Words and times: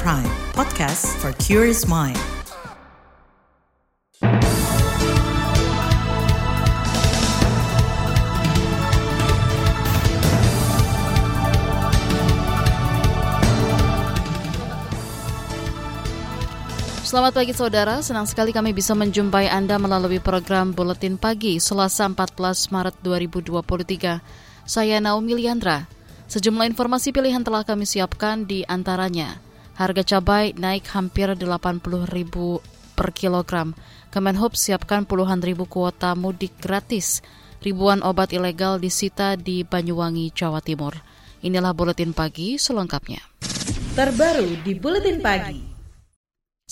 Prime, 0.00 0.24
podcast 0.56 1.04
for 1.20 1.36
curious 1.36 1.84
mind. 1.84 2.16
Selamat 17.04 17.36
pagi 17.36 17.52
saudara, 17.52 18.00
senang 18.00 18.24
sekali 18.24 18.56
kami 18.56 18.72
bisa 18.72 18.96
menjumpai 18.96 19.52
Anda 19.52 19.76
melalui 19.76 20.24
program 20.24 20.72
Buletin 20.72 21.20
Pagi 21.20 21.60
Selasa 21.60 22.08
14 22.08 22.72
Maret 22.72 22.96
2023. 23.04 24.24
Saya 24.64 24.96
Naomi 25.04 25.36
Liandra. 25.36 25.84
Sejumlah 26.32 26.64
informasi 26.72 27.12
pilihan 27.12 27.44
telah 27.44 27.60
kami 27.60 27.84
siapkan 27.84 28.48
di 28.48 28.64
antaranya. 28.64 29.51
Harga 29.72 30.04
cabai 30.04 30.52
naik 30.52 30.84
hampir 30.92 31.32
80 31.32 31.80
ribu 32.12 32.60
per 32.92 33.16
kilogram. 33.16 33.72
Kemenhub 34.12 34.52
siapkan 34.52 35.08
puluhan 35.08 35.40
ribu 35.40 35.64
kuota 35.64 36.12
mudik 36.12 36.52
gratis. 36.60 37.24
Ribuan 37.64 38.04
obat 38.04 38.34
ilegal 38.36 38.82
disita 38.82 39.38
di 39.38 39.64
Banyuwangi, 39.64 40.34
Jawa 40.34 40.60
Timur. 40.60 40.98
Inilah 41.40 41.72
Buletin 41.72 42.12
Pagi 42.12 42.58
selengkapnya. 42.60 43.22
Terbaru 43.96 44.60
di 44.60 44.72
Buletin 44.76 45.22
Pagi. 45.22 45.72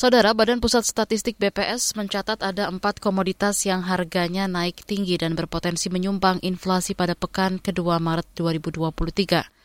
Saudara, 0.00 0.32
Badan 0.32 0.64
Pusat 0.64 0.88
Statistik 0.88 1.36
BPS 1.36 1.92
mencatat 1.92 2.40
ada 2.40 2.72
empat 2.72 3.04
komoditas 3.04 3.68
yang 3.68 3.84
harganya 3.84 4.48
naik 4.48 4.80
tinggi 4.88 5.20
dan 5.20 5.36
berpotensi 5.36 5.92
menyumbang 5.92 6.40
inflasi 6.40 6.96
pada 6.96 7.12
pekan 7.12 7.60
kedua 7.60 8.00
Maret 8.00 8.32
2023. 8.32 9.59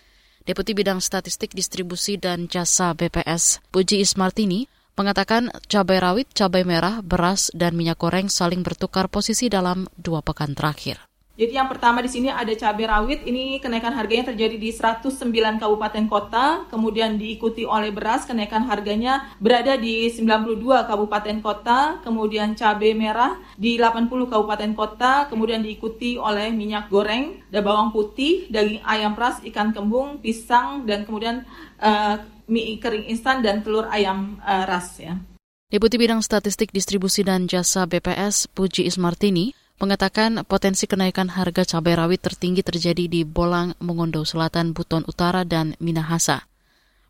Deputi 0.45 0.77
Bidang 0.77 1.01
Statistik 1.01 1.57
Distribusi 1.57 2.21
dan 2.21 2.45
Jasa 2.45 2.93
BPS, 2.93 3.65
Puji 3.73 4.05
Ismartini, 4.05 4.69
mengatakan 4.93 5.49
cabai 5.65 5.97
rawit, 5.97 6.29
cabai 6.37 6.61
merah, 6.61 7.01
beras, 7.01 7.49
dan 7.57 7.73
minyak 7.73 7.97
goreng 7.97 8.29
saling 8.29 8.61
bertukar 8.61 9.09
posisi 9.09 9.49
dalam 9.49 9.89
dua 9.97 10.21
pekan 10.21 10.53
terakhir. 10.53 11.04
Jadi 11.35 11.51
yang 11.51 11.67
pertama 11.67 11.99
di 11.99 12.07
sini 12.07 12.31
ada 12.31 12.47
cabai 12.55 12.87
rawit, 12.87 13.27
ini 13.27 13.59
kenaikan 13.59 13.91
harganya 13.91 14.31
terjadi 14.31 14.55
di 14.55 14.71
109 14.71 15.59
kabupaten 15.59 16.07
kota, 16.07 16.63
kemudian 16.71 17.19
diikuti 17.19 17.67
oleh 17.67 17.91
beras, 17.91 18.23
kenaikan 18.23 18.63
harganya 18.63 19.35
berada 19.43 19.75
di 19.75 20.07
92 20.07 20.87
kabupaten 20.87 21.43
kota, 21.43 21.99
kemudian 22.07 22.55
cabai 22.55 22.95
merah 22.95 23.35
di 23.59 23.75
80 23.75 24.31
kabupaten 24.31 24.71
kota, 24.79 25.27
kemudian 25.27 25.59
diikuti 25.59 26.15
oleh 26.15 26.55
minyak 26.55 26.87
goreng, 26.87 27.43
dan 27.51 27.67
bawang 27.67 27.91
putih, 27.91 28.47
daging 28.47 28.79
ayam 28.87 29.11
ras, 29.19 29.43
ikan 29.43 29.75
kembung, 29.75 30.23
pisang, 30.23 30.87
dan 30.87 31.03
kemudian 31.03 31.43
uh, 31.83 32.15
mie 32.47 32.79
kering 32.79 33.11
instan 33.11 33.43
dan 33.43 33.59
telur 33.59 33.91
ayam 33.91 34.39
uh, 34.39 34.63
ras 34.63 35.03
ya. 35.03 35.19
Deputi 35.67 35.99
Bidang 35.99 36.23
Statistik 36.23 36.71
Distribusi 36.71 37.27
dan 37.27 37.51
Jasa 37.51 37.83
BPS 37.83 38.47
Puji 38.55 38.87
Ismartini 38.87 39.64
mengatakan 39.75 40.43
potensi 40.47 40.87
kenaikan 40.87 41.27
harga 41.27 41.67
cabai 41.67 41.99
rawit 41.99 42.23
tertinggi 42.23 42.63
terjadi 42.63 43.07
di 43.11 43.21
Bolang, 43.27 43.75
Mongondo 43.83 44.23
Selatan, 44.23 44.71
Buton 44.71 45.03
Utara, 45.07 45.43
dan 45.43 45.75
Minahasa. 45.83 46.47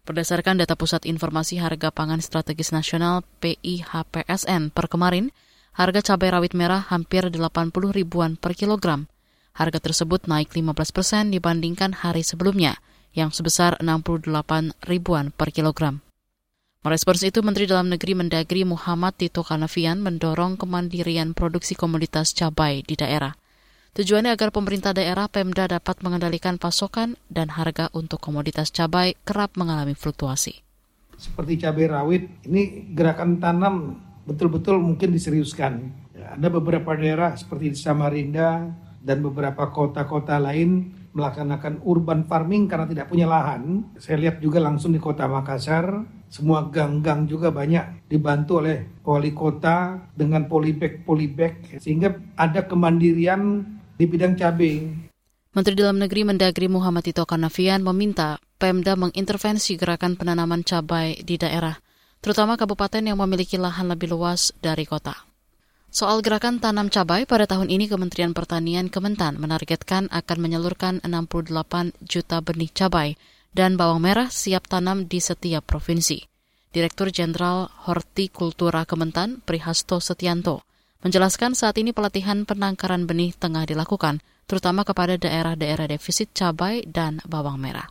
Berdasarkan 0.06 0.62
data 0.62 0.78
Pusat 0.78 1.10
Informasi 1.10 1.58
Harga 1.58 1.90
Pangan 1.90 2.22
Strategis 2.22 2.70
Nasional 2.70 3.26
PIHPSN 3.42 4.70
per 4.70 4.86
kemarin, 4.86 5.34
harga 5.74 6.14
cabai 6.14 6.30
rawit 6.30 6.54
merah 6.54 6.86
hampir 6.94 7.26
80 7.26 7.74
ribuan 7.90 8.38
per 8.38 8.54
kilogram. 8.54 9.10
Harga 9.58 9.82
tersebut 9.82 10.30
naik 10.30 10.54
15 10.54 10.78
persen 10.94 11.34
dibandingkan 11.34 12.06
hari 12.06 12.22
sebelumnya, 12.22 12.78
yang 13.18 13.34
sebesar 13.34 13.82
68 13.82 14.30
ribuan 14.86 15.34
per 15.34 15.50
kilogram. 15.50 16.05
Merespons 16.86 17.26
itu, 17.26 17.42
Menteri 17.42 17.66
Dalam 17.66 17.90
Negeri 17.90 18.14
Mendagri 18.14 18.62
Muhammad 18.62 19.18
Tito 19.18 19.42
Kanavian 19.42 20.06
mendorong 20.06 20.54
kemandirian 20.54 21.34
produksi 21.34 21.74
komoditas 21.74 22.30
cabai 22.38 22.86
di 22.86 22.94
daerah. 22.94 23.34
Tujuannya 23.98 24.30
agar 24.30 24.54
pemerintah 24.54 24.94
daerah 24.94 25.26
Pemda 25.26 25.66
dapat 25.66 26.06
mengendalikan 26.06 26.62
pasokan 26.62 27.18
dan 27.26 27.50
harga 27.58 27.90
untuk 27.98 28.22
komoditas 28.22 28.70
cabai 28.70 29.18
kerap 29.26 29.58
mengalami 29.58 29.98
fluktuasi. 29.98 30.62
Seperti 31.18 31.66
cabai 31.66 31.90
rawit, 31.90 32.30
ini 32.46 32.94
gerakan 32.94 33.42
tanam 33.42 33.98
betul-betul 34.30 34.78
mungkin 34.78 35.10
diseriuskan. 35.10 35.90
Ya, 36.14 36.38
ada 36.38 36.54
beberapa 36.54 36.94
daerah 36.94 37.34
seperti 37.34 37.74
di 37.74 37.78
Samarinda 37.82 38.62
dan 39.02 39.26
beberapa 39.26 39.74
kota-kota 39.74 40.38
lain 40.38 40.95
melaksanakan 41.16 41.80
urban 41.88 42.28
farming 42.28 42.68
karena 42.68 42.86
tidak 42.86 43.08
punya 43.08 43.26
lahan. 43.26 43.88
Saya 43.96 44.20
lihat 44.20 44.44
juga 44.44 44.60
langsung 44.60 44.92
di 44.92 45.00
kota 45.00 45.26
Makassar, 45.26 46.04
semua 46.28 46.68
gang-gang 46.68 47.26
juga 47.26 47.56
banyak 47.56 48.12
dibantu 48.12 48.60
oleh 48.60 49.00
wali 49.08 49.32
kota 49.32 50.12
dengan 50.12 50.52
polybag 50.52 51.08
polybag 51.08 51.80
sehingga 51.80 52.12
ada 52.36 52.68
kemandirian 52.68 53.64
di 53.96 54.04
bidang 54.04 54.36
cabai. 54.36 55.08
Menteri 55.56 55.76
Dalam 55.80 56.04
Negeri 56.04 56.28
Mendagri 56.28 56.68
Muhammad 56.68 57.08
Tito 57.08 57.24
Karnavian 57.24 57.80
meminta 57.80 58.36
Pemda 58.60 59.00
mengintervensi 59.00 59.80
gerakan 59.80 60.20
penanaman 60.20 60.68
cabai 60.68 61.24
di 61.24 61.40
daerah, 61.40 61.80
terutama 62.20 62.60
kabupaten 62.60 63.04
yang 63.04 63.20
memiliki 63.20 63.56
lahan 63.56 63.88
lebih 63.88 64.12
luas 64.12 64.52
dari 64.60 64.84
kota. 64.84 65.35
Soal 65.96 66.20
gerakan 66.20 66.60
tanam 66.60 66.92
cabai, 66.92 67.24
pada 67.24 67.48
tahun 67.48 67.72
ini 67.72 67.88
Kementerian 67.88 68.36
Pertanian 68.36 68.92
Kementan 68.92 69.40
menargetkan 69.40 70.12
akan 70.12 70.38
menyalurkan 70.44 71.00
68 71.08 71.56
juta 72.04 72.44
benih 72.44 72.68
cabai 72.68 73.16
dan 73.56 73.80
bawang 73.80 74.04
merah 74.04 74.28
siap 74.28 74.68
tanam 74.68 75.08
di 75.08 75.24
setiap 75.24 75.64
provinsi. 75.64 76.20
Direktur 76.76 77.16
Jenderal 77.16 77.72
Hortikultura 77.88 78.84
Kementan, 78.84 79.40
Prihasto 79.48 80.04
Setianto, 80.04 80.68
menjelaskan 81.00 81.56
saat 81.56 81.80
ini 81.80 81.96
pelatihan 81.96 82.44
penangkaran 82.44 83.08
benih 83.08 83.32
tengah 83.32 83.64
dilakukan, 83.64 84.20
terutama 84.52 84.84
kepada 84.84 85.16
daerah-daerah 85.16 85.88
defisit 85.88 86.36
cabai 86.36 86.84
dan 86.84 87.24
bawang 87.24 87.56
merah. 87.56 87.88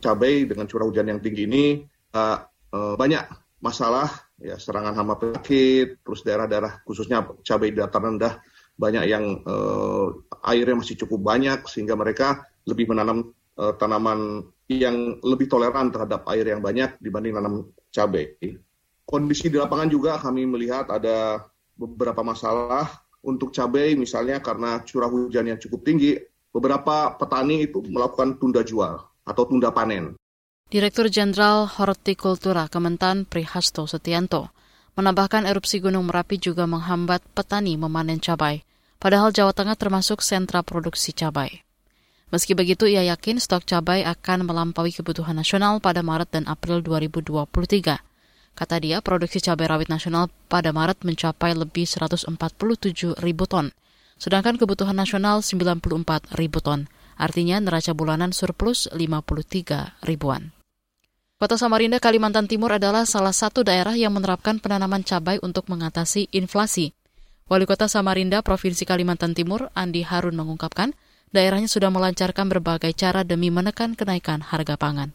Cabai 0.00 0.48
dengan 0.48 0.64
curah 0.64 0.88
hujan 0.88 1.04
yang 1.04 1.20
tinggi 1.20 1.44
ini 1.44 1.84
uh, 2.16 2.48
uh, 2.72 2.96
banyak 2.96 3.28
masalah 3.60 4.31
ya 4.42 4.58
serangan 4.58 4.92
hama 4.98 5.14
penyakit, 5.16 6.02
terus 6.02 6.26
daerah-daerah 6.26 6.82
khususnya 6.82 7.22
cabai 7.46 7.70
dataran 7.70 8.18
rendah 8.18 8.42
banyak 8.76 9.04
yang 9.06 9.40
uh, 9.46 10.10
airnya 10.50 10.82
masih 10.82 10.98
cukup 11.06 11.22
banyak 11.22 11.62
sehingga 11.70 11.94
mereka 11.94 12.42
lebih 12.66 12.90
menanam 12.90 13.30
uh, 13.56 13.72
tanaman 13.78 14.42
yang 14.66 15.20
lebih 15.22 15.46
toleran 15.46 15.92
terhadap 15.92 16.26
air 16.32 16.48
yang 16.48 16.64
banyak 16.64 16.96
dibanding 16.98 17.36
nanam 17.36 17.70
cabai. 17.92 18.34
Kondisi 19.06 19.52
di 19.52 19.60
lapangan 19.60 19.88
juga 19.92 20.16
kami 20.18 20.48
melihat 20.48 20.88
ada 20.88 21.46
beberapa 21.76 22.24
masalah 22.24 22.88
untuk 23.22 23.54
cabai 23.54 23.94
misalnya 23.94 24.42
karena 24.42 24.82
curah 24.82 25.10
hujan 25.10 25.52
yang 25.52 25.60
cukup 25.60 25.84
tinggi, 25.86 26.18
beberapa 26.50 27.14
petani 27.14 27.68
itu 27.68 27.84
melakukan 27.86 28.40
tunda 28.40 28.64
jual 28.64 28.98
atau 29.22 29.42
tunda 29.46 29.70
panen. 29.70 30.16
Direktur 30.72 31.12
Jenderal 31.12 31.68
Hortikultura 31.68 32.64
Kementan 32.64 33.28
Prihasto 33.28 33.84
Setianto 33.84 34.56
menambahkan 34.96 35.44
erupsi 35.44 35.84
Gunung 35.84 36.08
Merapi 36.08 36.40
juga 36.40 36.64
menghambat 36.64 37.20
petani 37.36 37.76
memanen 37.76 38.16
cabai, 38.16 38.64
padahal 38.96 39.36
Jawa 39.36 39.52
Tengah 39.52 39.76
termasuk 39.76 40.24
sentra 40.24 40.64
produksi 40.64 41.12
cabai. 41.12 41.60
Meski 42.32 42.56
begitu, 42.56 42.88
ia 42.88 43.04
yakin 43.04 43.36
stok 43.36 43.68
cabai 43.68 44.00
akan 44.08 44.48
melampaui 44.48 44.96
kebutuhan 44.96 45.36
nasional 45.36 45.76
pada 45.76 46.00
Maret 46.00 46.40
dan 46.40 46.48
April 46.48 46.80
2023. 46.80 48.00
Kata 48.56 48.76
dia, 48.80 49.04
produksi 49.04 49.44
cabai 49.44 49.68
rawit 49.68 49.92
nasional 49.92 50.32
pada 50.48 50.72
Maret 50.72 51.04
mencapai 51.04 51.52
lebih 51.52 51.84
147 51.84 52.32
ribu 53.20 53.44
ton, 53.44 53.76
sedangkan 54.16 54.56
kebutuhan 54.56 54.96
nasional 54.96 55.44
94 55.44 56.32
ribu 56.32 56.64
ton. 56.64 56.88
Artinya 57.20 57.60
neraca 57.60 57.92
bulanan 57.92 58.32
surplus 58.32 58.88
53 58.88 60.00
ribuan. 60.00 60.61
Kota 61.42 61.58
Samarinda, 61.58 61.98
Kalimantan 61.98 62.46
Timur 62.46 62.70
adalah 62.70 63.02
salah 63.02 63.34
satu 63.34 63.66
daerah 63.66 63.98
yang 63.98 64.14
menerapkan 64.14 64.62
penanaman 64.62 65.02
cabai 65.02 65.42
untuk 65.42 65.66
mengatasi 65.66 66.30
inflasi. 66.30 66.94
Wali 67.50 67.66
Kota 67.66 67.90
Samarinda, 67.90 68.46
Provinsi 68.46 68.86
Kalimantan 68.86 69.34
Timur, 69.34 69.66
Andi 69.74 70.06
Harun 70.06 70.38
mengungkapkan, 70.38 70.94
daerahnya 71.34 71.66
sudah 71.66 71.90
melancarkan 71.90 72.46
berbagai 72.46 72.94
cara 72.94 73.26
demi 73.26 73.50
menekan 73.50 73.98
kenaikan 73.98 74.38
harga 74.38 74.78
pangan. 74.78 75.10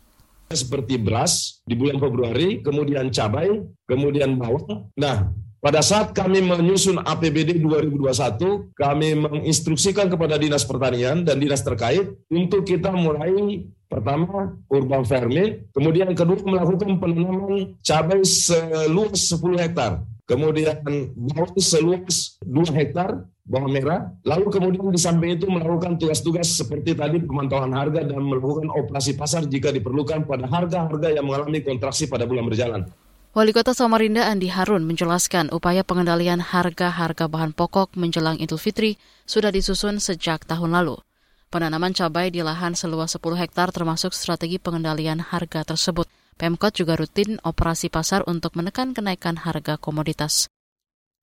Seperti 0.51 0.99
beras 0.99 1.63
di 1.63 1.79
bulan 1.79 1.95
Februari, 1.95 2.59
kemudian 2.59 3.07
cabai, 3.07 3.63
kemudian 3.87 4.35
bawang. 4.35 4.91
Nah, 4.99 5.31
pada 5.63 5.79
saat 5.79 6.11
kami 6.11 6.43
menyusun 6.43 7.07
APBD 7.07 7.63
2021, 7.63 8.75
kami 8.75 9.15
menginstruksikan 9.15 10.11
kepada 10.11 10.35
Dinas 10.35 10.67
Pertanian 10.67 11.23
dan 11.23 11.39
Dinas 11.39 11.63
terkait 11.63 12.03
untuk 12.27 12.67
kita 12.67 12.91
mulai 12.91 13.63
Pertama, 13.87 14.53
urban 14.67 15.03
farming. 15.07 15.71
Kemudian 15.71 16.11
kedua, 16.11 16.43
melakukan 16.43 16.99
penanaman 16.99 17.79
cabai 17.79 18.21
seluas 18.27 19.31
10 19.31 19.63
hektar. 19.63 20.03
Kemudian 20.27 20.83
bawang 21.15 21.55
seluas 21.55 22.35
2 22.43 22.75
hektar. 22.75 23.23
bawang 23.47 23.71
merah. 23.71 24.11
Lalu 24.27 24.51
kemudian 24.51 24.91
di 24.91 24.99
samping 24.99 25.39
itu 25.39 25.47
melakukan 25.47 25.95
tugas-tugas 25.95 26.51
seperti 26.51 26.93
tadi 26.93 27.23
pemantauan 27.23 27.71
harga 27.71 28.03
dan 28.03 28.19
melakukan 28.19 28.67
operasi 28.75 29.15
pasar 29.15 29.47
jika 29.47 29.71
diperlukan 29.71 30.27
pada 30.27 30.45
harga-harga 30.45 31.15
yang 31.15 31.25
mengalami 31.25 31.63
kontraksi 31.63 32.11
pada 32.11 32.27
bulan 32.27 32.43
berjalan. 32.43 32.81
Wali 33.31 33.55
Kota 33.55 33.71
Samarinda 33.71 34.27
Andi 34.27 34.51
Harun 34.51 34.83
menjelaskan 34.83 35.53
upaya 35.55 35.87
pengendalian 35.87 36.43
harga-harga 36.43 37.31
bahan 37.31 37.55
pokok 37.55 37.95
menjelang 37.95 38.35
Idul 38.41 38.59
Fitri 38.59 38.99
sudah 39.23 39.53
disusun 39.53 40.03
sejak 40.03 40.43
tahun 40.43 40.75
lalu. 40.75 40.99
Penanaman 41.47 41.95
cabai 41.95 42.27
di 42.27 42.43
lahan 42.43 42.75
seluas 42.75 43.15
10 43.15 43.23
hektar 43.39 43.71
termasuk 43.71 44.11
strategi 44.11 44.59
pengendalian 44.59 45.23
harga 45.23 45.63
tersebut. 45.63 46.11
Pemkot 46.35 46.75
juga 46.75 46.99
rutin 46.99 47.39
operasi 47.39 47.87
pasar 47.87 48.27
untuk 48.27 48.59
menekan 48.59 48.91
kenaikan 48.91 49.39
harga 49.39 49.79
komoditas. 49.79 50.51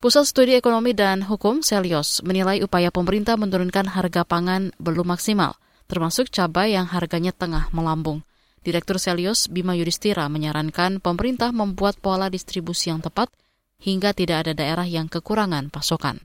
Pusat 0.01 0.25
Studi 0.25 0.53
Ekonomi 0.57 0.97
dan 0.97 1.21
Hukum 1.29 1.61
Selios 1.61 2.25
menilai 2.25 2.65
upaya 2.65 2.89
pemerintah 2.89 3.37
menurunkan 3.37 3.85
harga 3.93 4.25
pangan 4.25 4.73
belum 4.81 5.13
maksimal, 5.13 5.61
termasuk 5.93 6.33
cabai 6.33 6.73
yang 6.73 6.89
harganya 6.89 7.31
tengah 7.37 7.69
melambung. 7.77 8.25
Direktur 8.65 8.97
Selios 8.97 9.53
Bima 9.53 9.77
Yudhistira 9.77 10.25
menyarankan 10.33 11.05
pemerintah 11.05 11.53
membuat 11.53 12.01
pola 12.01 12.33
distribusi 12.33 12.89
yang 12.89 13.05
tepat 13.05 13.29
hingga 13.77 14.17
tidak 14.17 14.49
ada 14.49 14.53
daerah 14.57 14.89
yang 14.89 15.05
kekurangan 15.05 15.69
pasokan 15.69 16.25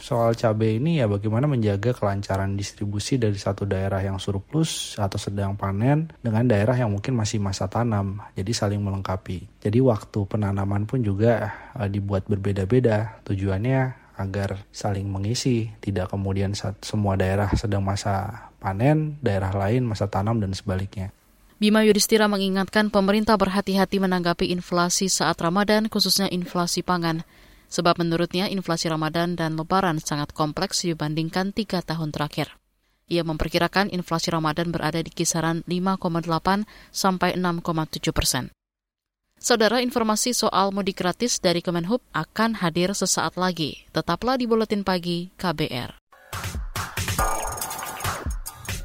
soal 0.00 0.34
cabai 0.34 0.78
ini 0.78 1.02
ya 1.02 1.06
bagaimana 1.06 1.44
menjaga 1.44 1.94
kelancaran 1.94 2.54
distribusi 2.54 3.18
dari 3.20 3.36
satu 3.36 3.68
daerah 3.68 4.00
yang 4.00 4.16
surplus 4.16 4.96
atau 4.96 5.18
sedang 5.20 5.54
panen 5.54 6.08
dengan 6.22 6.46
daerah 6.46 6.74
yang 6.78 6.90
mungkin 6.90 7.18
masih 7.18 7.38
masa 7.38 7.68
tanam. 7.68 8.22
Jadi 8.34 8.52
saling 8.54 8.80
melengkapi. 8.80 9.62
Jadi 9.62 9.78
waktu 9.82 10.24
penanaman 10.24 10.88
pun 10.88 11.02
juga 11.02 11.52
uh, 11.76 11.90
dibuat 11.90 12.26
berbeda-beda. 12.26 13.20
Tujuannya 13.26 14.08
agar 14.18 14.66
saling 14.74 15.06
mengisi, 15.06 15.70
tidak 15.78 16.10
kemudian 16.10 16.50
saat 16.52 16.82
semua 16.82 17.14
daerah 17.14 17.54
sedang 17.54 17.86
masa 17.86 18.50
panen, 18.58 19.14
daerah 19.22 19.54
lain 19.54 19.86
masa 19.86 20.10
tanam 20.10 20.42
dan 20.42 20.50
sebaliknya. 20.50 21.14
Bima 21.58 21.82
Yudhistira 21.82 22.30
mengingatkan 22.30 22.86
pemerintah 22.86 23.34
berhati-hati 23.34 23.98
menanggapi 23.98 24.54
inflasi 24.54 25.10
saat 25.10 25.38
Ramadan, 25.42 25.90
khususnya 25.90 26.30
inflasi 26.30 26.86
pangan. 26.86 27.26
Sebab 27.68 28.00
menurutnya 28.00 28.48
inflasi 28.48 28.88
Ramadan 28.88 29.36
dan 29.36 29.54
Lebaran 29.60 30.00
sangat 30.00 30.32
kompleks 30.32 30.82
dibandingkan 30.82 31.52
tiga 31.52 31.84
tahun 31.84 32.10
terakhir. 32.10 32.56
Ia 33.08 33.24
memperkirakan 33.24 33.88
inflasi 33.92 34.28
Ramadan 34.32 34.68
berada 34.68 35.00
di 35.00 35.08
kisaran 35.08 35.64
5,8 35.64 36.68
sampai 36.92 37.36
6,7 37.36 38.12
persen. 38.12 38.52
Saudara 39.38 39.78
informasi 39.78 40.34
soal 40.34 40.74
mudik 40.74 40.98
gratis 40.98 41.38
dari 41.38 41.62
Kemenhub 41.62 42.02
akan 42.10 42.58
hadir 42.58 42.90
sesaat 42.90 43.38
lagi. 43.38 43.86
Tetaplah 43.94 44.34
di 44.34 44.50
Buletin 44.50 44.82
Pagi 44.82 45.30
KBR. 45.38 45.94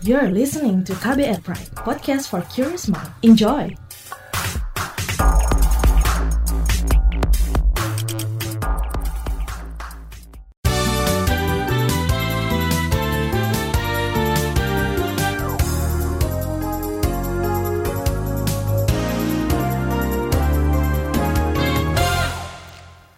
You're 0.04 0.30
listening 0.36 0.84
to 0.84 0.94
KBR 1.00 1.42
Pride, 1.48 1.72
podcast 1.80 2.28
for 2.28 2.44
curious 2.52 2.92
mind. 2.92 3.08
Enjoy! 3.24 3.83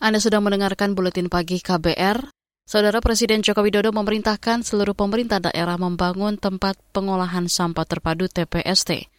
Anda 0.06 0.22
sedang 0.22 0.46
mendengarkan 0.46 0.94
Buletin 0.94 1.34
Pagi 1.34 1.57
KBR. 1.66 2.30
Saudara 2.62 3.02
Presiden 3.02 3.42
Joko 3.42 3.66
Widodo 3.66 3.90
memerintahkan 3.90 4.62
seluruh 4.62 4.94
pemerintah 4.94 5.42
daerah 5.42 5.81
membangun 5.81 6.38
tempat 6.38 6.78
pengolahan 6.94 7.50
sampah 7.50 7.90
terpadu 7.90 8.30
TPST. 8.30 9.10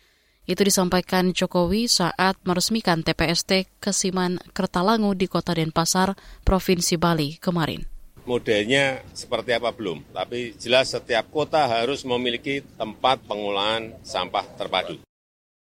Itu 0.46 0.62
disampaikan 0.62 1.34
Jokowi 1.34 1.90
saat 1.90 2.38
meresmikan 2.46 3.02
TPST 3.02 3.82
Kesiman 3.82 4.38
Kertalangu 4.54 5.10
di 5.18 5.26
Kota 5.26 5.58
Denpasar, 5.58 6.14
Provinsi 6.46 6.94
Bali 6.94 7.34
kemarin 7.42 7.82
modelnya 8.26 9.06
seperti 9.14 9.54
apa 9.54 9.70
belum, 9.70 10.02
tapi 10.10 10.50
jelas 10.58 10.90
setiap 10.90 11.30
kota 11.30 11.62
harus 11.62 12.02
memiliki 12.02 12.58
tempat 12.74 13.22
pengolahan 13.22 13.94
sampah 14.02 14.42
terpadu. 14.58 15.05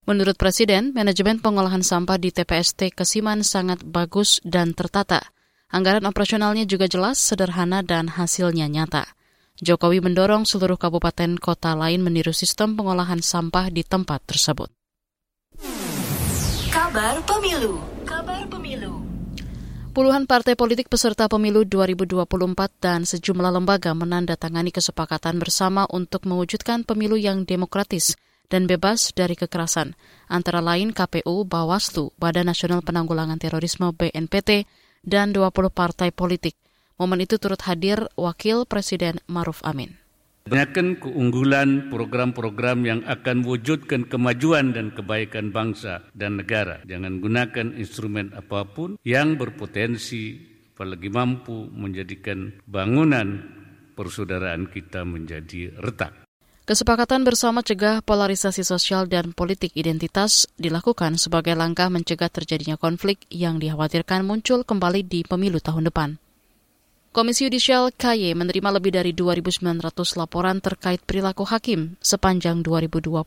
Menurut 0.10 0.42
Presiden, 0.42 0.90
manajemen 0.98 1.38
pengolahan 1.38 1.86
sampah 1.86 2.18
di 2.18 2.34
TPST 2.34 2.98
Kesiman 2.98 3.46
sangat 3.46 3.86
bagus 3.86 4.42
dan 4.42 4.74
tertata. 4.74 5.22
Anggaran 5.70 6.02
operasionalnya 6.10 6.66
juga 6.66 6.90
jelas, 6.90 7.22
sederhana, 7.22 7.86
dan 7.86 8.10
hasilnya 8.10 8.66
nyata. 8.66 9.06
Jokowi 9.62 10.02
mendorong 10.02 10.50
seluruh 10.50 10.82
kabupaten 10.82 11.38
kota 11.38 11.78
lain 11.78 12.02
meniru 12.02 12.34
sistem 12.34 12.74
pengolahan 12.74 13.22
sampah 13.22 13.70
di 13.70 13.86
tempat 13.86 14.26
tersebut. 14.26 14.74
Kabar 16.74 17.22
Pemilu 17.30 17.78
Kabar 18.02 18.50
Pemilu 18.50 19.06
Puluhan 19.94 20.26
partai 20.26 20.58
politik 20.58 20.90
peserta 20.90 21.30
pemilu 21.30 21.70
2024 21.70 22.18
dan 22.82 23.06
sejumlah 23.06 23.54
lembaga 23.54 23.94
menandatangani 23.94 24.74
kesepakatan 24.74 25.38
bersama 25.38 25.86
untuk 25.94 26.26
mewujudkan 26.26 26.82
pemilu 26.82 27.14
yang 27.14 27.46
demokratis– 27.46 28.18
dan 28.50 28.66
bebas 28.66 29.14
dari 29.14 29.38
kekerasan, 29.38 29.94
antara 30.28 30.60
lain 30.60 30.92
KPU, 30.92 31.46
Bawaslu, 31.46 32.12
Badan 32.18 32.50
Nasional 32.50 32.82
Penanggulangan 32.82 33.38
Terorisme 33.38 33.94
BNPT, 33.94 34.66
dan 35.06 35.32
20 35.32 35.72
partai 35.72 36.12
politik. 36.12 36.58
Momen 37.00 37.24
itu 37.24 37.40
turut 37.40 37.62
hadir 37.64 38.12
Wakil 38.20 38.68
Presiden 38.68 39.24
Maruf 39.32 39.64
Amin. 39.64 39.96
Banyakkan 40.50 40.98
keunggulan 40.98 41.94
program-program 41.94 42.82
yang 42.82 43.02
akan 43.06 43.46
wujudkan 43.46 44.10
kemajuan 44.10 44.74
dan 44.74 44.90
kebaikan 44.92 45.54
bangsa 45.54 46.10
dan 46.18 46.42
negara. 46.42 46.82
Jangan 46.90 47.22
gunakan 47.22 47.68
instrumen 47.78 48.34
apa 48.34 48.66
pun 48.66 48.98
yang 49.06 49.38
berpotensi 49.38 50.42
apalagi 50.74 51.12
mampu 51.12 51.70
menjadikan 51.70 52.56
bangunan 52.66 53.46
persaudaraan 53.94 54.72
kita 54.72 55.04
menjadi 55.04 55.76
retak. 55.76 56.29
Kesepakatan 56.70 57.26
bersama 57.26 57.66
cegah 57.66 58.06
polarisasi 58.06 58.62
sosial 58.62 59.10
dan 59.10 59.34
politik 59.34 59.74
identitas 59.74 60.46
dilakukan 60.54 61.18
sebagai 61.18 61.58
langkah 61.58 61.90
mencegah 61.90 62.30
terjadinya 62.30 62.78
konflik 62.78 63.26
yang 63.34 63.58
dikhawatirkan 63.58 64.22
muncul 64.22 64.62
kembali 64.62 65.02
di 65.02 65.26
pemilu 65.26 65.58
tahun 65.58 65.90
depan. 65.90 66.22
Komisi 67.10 67.50
Yudisial 67.50 67.90
KY 67.90 68.38
menerima 68.38 68.70
lebih 68.78 68.94
dari 68.94 69.18
2.900 69.18 69.82
laporan 70.14 70.62
terkait 70.62 71.02
perilaku 71.02 71.42
hakim 71.50 71.98
sepanjang 72.06 72.62
2022. 72.62 73.18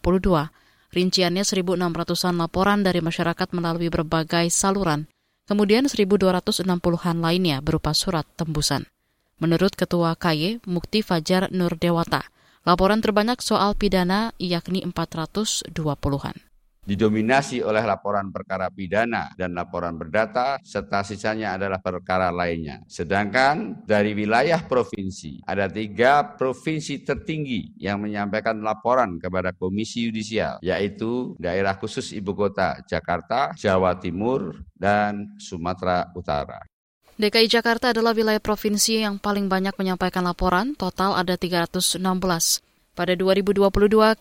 Rinciannya 0.95 1.43
1.600-an 1.43 2.39
laporan 2.39 2.87
dari 2.87 3.03
masyarakat 3.03 3.49
melalui 3.59 3.91
berbagai 3.91 4.55
saluran, 4.55 5.11
kemudian 5.51 5.91
1.260-an 5.91 7.19
lainnya 7.19 7.59
berupa 7.59 7.91
surat 7.91 8.23
tembusan. 8.39 8.87
Menurut 9.43 9.75
Ketua 9.75 10.15
KY, 10.15 10.63
Mukti 10.63 11.03
Fajar 11.03 11.51
Nur 11.51 11.75
Dewata, 11.75 12.31
Laporan 12.63 13.03
terbanyak 13.03 13.43
soal 13.43 13.75
pidana 13.75 14.31
yakni 14.39 14.87
420-an 14.87 16.53
didominasi 16.83 17.63
oleh 17.63 17.83
laporan 17.87 18.35
perkara 18.35 18.67
pidana 18.67 19.31
dan 19.39 19.55
laporan 19.55 19.95
berdata, 19.95 20.59
serta 20.67 21.07
sisanya 21.07 21.55
adalah 21.55 21.79
perkara 21.79 22.35
lainnya. 22.35 22.83
Sedangkan 22.91 23.87
dari 23.87 24.19
wilayah 24.19 24.59
provinsi, 24.67 25.47
ada 25.47 25.71
tiga 25.71 26.35
provinsi 26.35 27.07
tertinggi 27.07 27.79
yang 27.79 28.03
menyampaikan 28.03 28.59
laporan 28.59 29.23
kepada 29.23 29.55
Komisi 29.55 30.11
Yudisial, 30.11 30.59
yaitu 30.63 31.39
daerah 31.39 31.79
khusus 31.79 32.11
Ibu 32.11 32.35
Kota 32.35 32.83
Jakarta, 32.83 33.55
Jawa 33.55 33.95
Timur, 34.03 34.59
dan 34.75 35.39
Sumatera 35.39 36.11
Utara. 36.19 36.72
DKI 37.23 37.47
Jakarta 37.47 37.95
adalah 37.95 38.19
wilayah 38.19 38.43
provinsi 38.43 39.07
yang 39.07 39.15
paling 39.15 39.47
banyak 39.47 39.79
menyampaikan 39.79 40.27
laporan, 40.27 40.75
total 40.75 41.15
ada 41.15 41.39
316. 41.39 42.03
Pada 42.99 43.15
2022, 43.15 43.63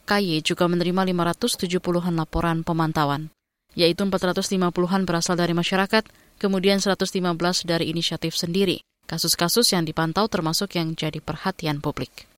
KY 0.05 0.45
juga 0.45 0.69
menerima 0.69 1.09
570-an 1.09 2.13
laporan 2.13 2.61
pemantauan, 2.61 3.33
yaitu 3.73 4.05
450-an 4.05 5.09
berasal 5.09 5.33
dari 5.33 5.57
masyarakat, 5.57 6.05
kemudian 6.37 6.77
115 6.77 7.65
dari 7.65 7.89
inisiatif 7.89 8.37
sendiri. 8.37 8.85
Kasus-kasus 9.09 9.73
yang 9.73 9.81
dipantau 9.81 10.29
termasuk 10.29 10.77
yang 10.77 10.93
jadi 10.93 11.25
perhatian 11.25 11.81
publik. 11.81 12.29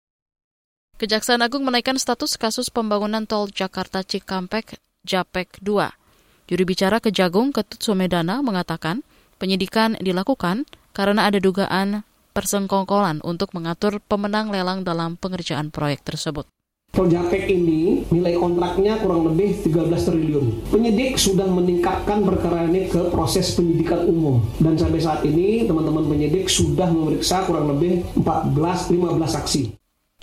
Kejaksaan 0.95 1.43
Agung 1.43 1.67
menaikkan 1.67 1.99
status 1.99 2.39
kasus 2.39 2.71
pembangunan 2.71 3.27
tol 3.27 3.51
Jakarta 3.51 3.99
Cikampek 3.99 4.79
JAPEK 5.03 5.59
2. 5.59 6.47
Juru 6.47 6.63
bicara 6.63 7.03
Kejagung 7.03 7.51
Ketut 7.51 7.83
Sumedana 7.83 8.39
mengatakan, 8.39 9.03
Penyidikan 9.43 9.99
dilakukan 9.99 10.63
karena 10.95 11.27
ada 11.27 11.35
dugaan 11.35 12.07
persengkongkolan 12.31 13.19
untuk 13.27 13.51
mengatur 13.51 13.99
pemenang 13.99 14.47
lelang 14.47 14.87
dalam 14.87 15.19
pengerjaan 15.19 15.67
proyek 15.67 15.99
tersebut. 16.07 16.47
Projapek 16.95 17.51
ini 17.51 18.07
nilai 18.07 18.39
kontraknya 18.39 19.03
kurang 19.03 19.27
lebih 19.27 19.59
13 19.67 19.99
triliun. 19.99 20.71
Penyidik 20.71 21.19
sudah 21.19 21.43
meningkatkan 21.51 22.23
perkara 22.23 22.71
ini 22.71 22.87
ke 22.87 23.11
proses 23.11 23.51
penyidikan 23.51 24.07
umum. 24.07 24.39
Dan 24.63 24.79
sampai 24.79 25.03
saat 25.03 25.19
ini 25.27 25.67
teman-teman 25.67 26.07
penyidik 26.07 26.47
sudah 26.47 26.87
memeriksa 26.87 27.43
kurang 27.43 27.67
lebih 27.67 27.99
14-15 28.15 28.95
saksi. 29.27 29.61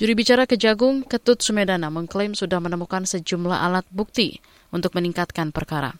Juri 0.01 0.17
bicara 0.17 0.49
Kejagung, 0.49 1.05
Ketut 1.05 1.45
Sumedana 1.45 1.93
mengklaim 1.93 2.33
sudah 2.33 2.57
menemukan 2.57 3.05
sejumlah 3.05 3.69
alat 3.69 3.85
bukti 3.93 4.41
untuk 4.73 4.97
meningkatkan 4.97 5.53
perkara. 5.53 5.93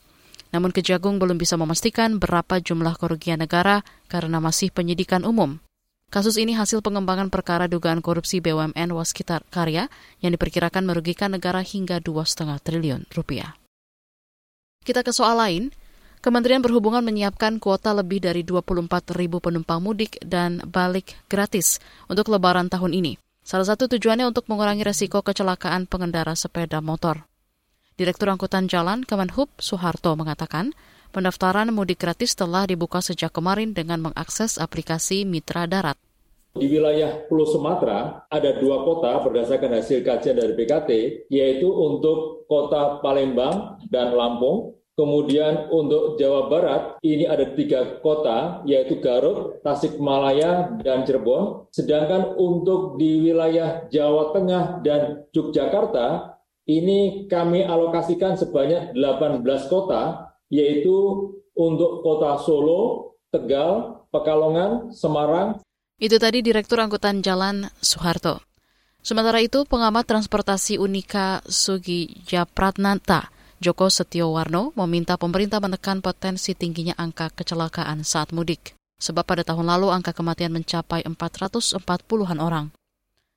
Namun 0.51 0.75
Kejagung 0.75 1.23
belum 1.23 1.39
bisa 1.39 1.55
memastikan 1.55 2.19
berapa 2.19 2.59
jumlah 2.59 2.99
kerugian 2.99 3.39
negara 3.39 3.87
karena 4.11 4.43
masih 4.43 4.75
penyidikan 4.75 5.23
umum. 5.23 5.63
Kasus 6.11 6.43
ini 6.43 6.59
hasil 6.59 6.83
pengembangan 6.83 7.31
perkara 7.31 7.71
dugaan 7.71 8.03
korupsi 8.03 8.43
BUMN 8.43 8.91
Waskita 8.91 9.47
Karya 9.47 9.87
yang 10.19 10.35
diperkirakan 10.35 10.83
merugikan 10.83 11.31
negara 11.31 11.63
hingga 11.63 12.03
2,5 12.03 12.51
triliun 12.67 13.07
rupiah. 13.15 13.55
Kita 14.83 15.07
ke 15.07 15.15
soal 15.15 15.39
lain. 15.39 15.65
Kementerian 16.21 16.61
Perhubungan 16.61 17.01
menyiapkan 17.01 17.57
kuota 17.63 17.97
lebih 17.97 18.21
dari 18.21 18.45
24 18.45 18.91
ribu 19.17 19.41
penumpang 19.41 19.81
mudik 19.81 20.21
dan 20.21 20.61
balik 20.69 21.17
gratis 21.33 21.81
untuk 22.13 22.29
lebaran 22.29 22.69
tahun 22.69 22.93
ini. 22.93 23.17
Salah 23.41 23.65
satu 23.65 23.89
tujuannya 23.89 24.29
untuk 24.29 24.45
mengurangi 24.51 24.85
resiko 24.85 25.25
kecelakaan 25.25 25.89
pengendara 25.89 26.37
sepeda 26.37 26.85
motor. 26.85 27.30
Direktur 28.01 28.33
Angkutan 28.33 28.65
Jalan 28.65 29.05
Kemenhub 29.05 29.53
Soeharto 29.61 30.17
mengatakan, 30.17 30.73
Pendaftaran 31.13 31.69
mudik 31.69 32.01
gratis 32.01 32.33
telah 32.33 32.65
dibuka 32.65 33.05
sejak 33.05 33.29
kemarin 33.29 33.77
dengan 33.77 34.01
mengakses 34.01 34.57
aplikasi 34.57 35.29
Mitra 35.29 35.69
Darat. 35.69 36.01
Di 36.57 36.65
wilayah 36.65 37.29
Pulau 37.29 37.45
Sumatera 37.45 38.25
ada 38.33 38.57
dua 38.57 38.89
kota 38.89 39.21
berdasarkan 39.21 39.77
hasil 39.77 40.01
kajian 40.01 40.41
dari 40.41 40.57
BKT, 40.57 40.91
yaitu 41.29 41.69
untuk 41.69 42.49
kota 42.49 43.05
Palembang 43.05 43.77
dan 43.93 44.17
Lampung. 44.17 44.81
Kemudian 44.97 45.69
untuk 45.69 46.17
Jawa 46.17 46.49
Barat 46.49 46.83
ini 47.05 47.29
ada 47.29 47.53
tiga 47.53 48.01
kota, 48.01 48.65
yaitu 48.65 48.97
Garut, 49.05 49.61
Tasikmalaya, 49.61 50.73
dan 50.81 51.05
Cirebon. 51.05 51.69
Sedangkan 51.69 52.33
untuk 52.41 52.97
di 52.97 53.29
wilayah 53.29 53.85
Jawa 53.93 54.33
Tengah 54.33 54.81
dan 54.81 55.29
Yogyakarta, 55.37 56.40
ini 56.69 57.31
kami 57.31 57.65
alokasikan 57.65 58.37
sebanyak 58.37 58.93
18 58.93 59.45
kota 59.73 60.33
yaitu 60.51 60.97
untuk 61.55 62.03
kota 62.03 62.41
Solo, 62.43 63.15
Tegal, 63.31 64.03
Pekalongan, 64.11 64.91
Semarang. 64.91 65.63
Itu 66.01 66.19
tadi 66.19 66.43
Direktur 66.43 66.83
Angkutan 66.83 67.23
Jalan 67.23 67.71
Soeharto. 67.79 68.43
Sementara 69.01 69.41
itu, 69.41 69.65
pengamat 69.65 70.05
transportasi 70.05 70.77
Unika 70.77 71.41
Sugi 71.49 72.21
Japratnanta, 72.29 73.33
Joko 73.61 73.89
Setiowarno, 73.89 74.77
meminta 74.77 75.17
pemerintah 75.17 75.61
menekan 75.61 76.05
potensi 76.05 76.53
tingginya 76.53 76.97
angka 77.01 77.33
kecelakaan 77.33 78.05
saat 78.05 78.33
mudik. 78.33 78.77
Sebab 79.01 79.25
pada 79.25 79.41
tahun 79.41 79.69
lalu 79.69 79.89
angka 79.89 80.13
kematian 80.13 80.53
mencapai 80.53 81.05
440-an 81.09 82.41
orang. 82.41 82.67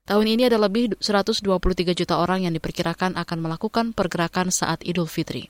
Tahun 0.03 0.27
ini 0.27 0.51
ada 0.51 0.59
lebih 0.59 0.99
123 0.99 1.47
juta 1.95 2.19
orang 2.19 2.43
yang 2.43 2.51
diperkirakan 2.51 3.15
akan 3.15 3.37
melakukan 3.39 3.95
pergerakan 3.95 4.51
saat 4.51 4.83
Idul 4.83 5.07
Fitri. 5.07 5.47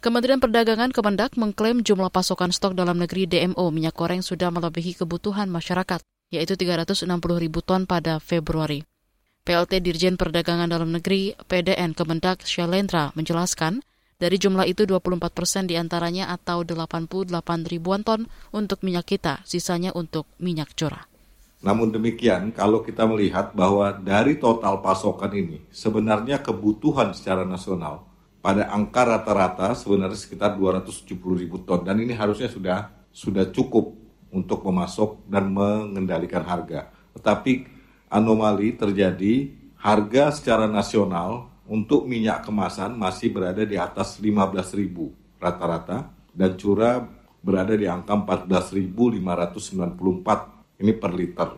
Kementerian 0.00 0.40
Perdagangan 0.40 0.96
Kemendak 0.96 1.36
mengklaim 1.36 1.84
jumlah 1.84 2.08
pasokan 2.08 2.56
stok 2.56 2.72
dalam 2.72 2.96
negeri 2.96 3.28
DMO 3.28 3.68
minyak 3.68 3.92
goreng 3.92 4.24
sudah 4.24 4.48
melebihi 4.48 4.96
kebutuhan 4.96 5.52
masyarakat, 5.52 6.00
yaitu 6.32 6.56
360 6.56 7.04
ribu 7.36 7.60
ton 7.60 7.84
pada 7.84 8.16
Februari. 8.16 8.80
PLT 9.44 9.84
Dirjen 9.84 10.16
Perdagangan 10.16 10.72
Dalam 10.72 10.96
Negeri 10.96 11.36
PDN 11.36 11.92
Kemendak 11.92 12.48
Shalendra 12.48 13.12
menjelaskan, 13.12 13.84
dari 14.16 14.40
jumlah 14.40 14.64
itu 14.64 14.88
24 14.88 15.36
persen 15.36 15.68
di 15.68 15.76
antaranya 15.76 16.32
atau 16.32 16.64
88 16.64 17.28
ribuan 17.68 18.00
ton 18.00 18.24
untuk 18.56 18.80
minyak 18.80 19.04
kita, 19.04 19.44
sisanya 19.44 19.92
untuk 19.92 20.24
minyak 20.40 20.72
curah. 20.72 21.04
Namun 21.64 21.88
demikian, 21.88 22.52
kalau 22.52 22.84
kita 22.84 23.08
melihat 23.08 23.56
bahwa 23.56 23.88
dari 23.96 24.36
total 24.36 24.84
pasokan 24.84 25.32
ini, 25.32 25.64
sebenarnya 25.72 26.44
kebutuhan 26.44 27.16
secara 27.16 27.48
nasional 27.48 28.04
pada 28.46 28.70
angka 28.70 29.02
rata-rata 29.02 29.74
sebenarnya 29.74 30.14
sekitar 30.14 30.54
270 30.54 31.18
ribu 31.18 31.66
ton 31.66 31.82
dan 31.82 31.98
ini 31.98 32.14
harusnya 32.14 32.46
sudah 32.46 32.94
sudah 33.10 33.50
cukup 33.50 33.90
untuk 34.30 34.62
memasok 34.62 35.26
dan 35.26 35.50
mengendalikan 35.50 36.46
harga. 36.46 36.94
Tetapi 37.18 37.66
anomali 38.06 38.78
terjadi 38.78 39.50
harga 39.82 40.30
secara 40.30 40.70
nasional 40.70 41.50
untuk 41.66 42.06
minyak 42.06 42.46
kemasan 42.46 42.94
masih 42.94 43.34
berada 43.34 43.66
di 43.66 43.74
atas 43.74 44.22
15 44.22 44.78
ribu 44.78 45.10
rata-rata 45.42 46.14
dan 46.30 46.54
curah 46.54 47.02
berada 47.42 47.74
di 47.74 47.90
angka 47.90 48.14
14.594 48.14 50.55
ini 50.80 50.92
per 50.96 51.12
liter. 51.12 51.48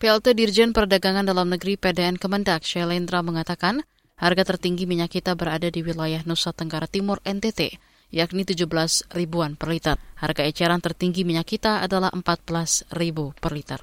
PLT 0.00 0.36
Dirjen 0.36 0.76
Perdagangan 0.76 1.24
Dalam 1.24 1.48
Negeri 1.48 1.80
PDN 1.80 2.20
Kemendak, 2.20 2.66
Shalendra 2.66 3.24
mengatakan, 3.24 3.86
Harga 4.14 4.46
tertinggi 4.46 4.86
minyak 4.86 5.10
kita 5.10 5.34
berada 5.34 5.66
di 5.66 5.82
wilayah 5.82 6.22
Nusa 6.22 6.54
Tenggara 6.54 6.86
Timur 6.86 7.18
NTT, 7.26 7.82
yakni 8.14 8.46
17 8.46 9.10
ribuan 9.10 9.58
per 9.58 9.74
liter. 9.74 9.98
Harga 10.22 10.46
eceran 10.46 10.78
tertinggi 10.78 11.26
minyak 11.26 11.50
kita 11.50 11.82
adalah 11.82 12.14
14 12.14 12.94
ribu 12.94 13.34
per 13.34 13.50
liter. 13.50 13.82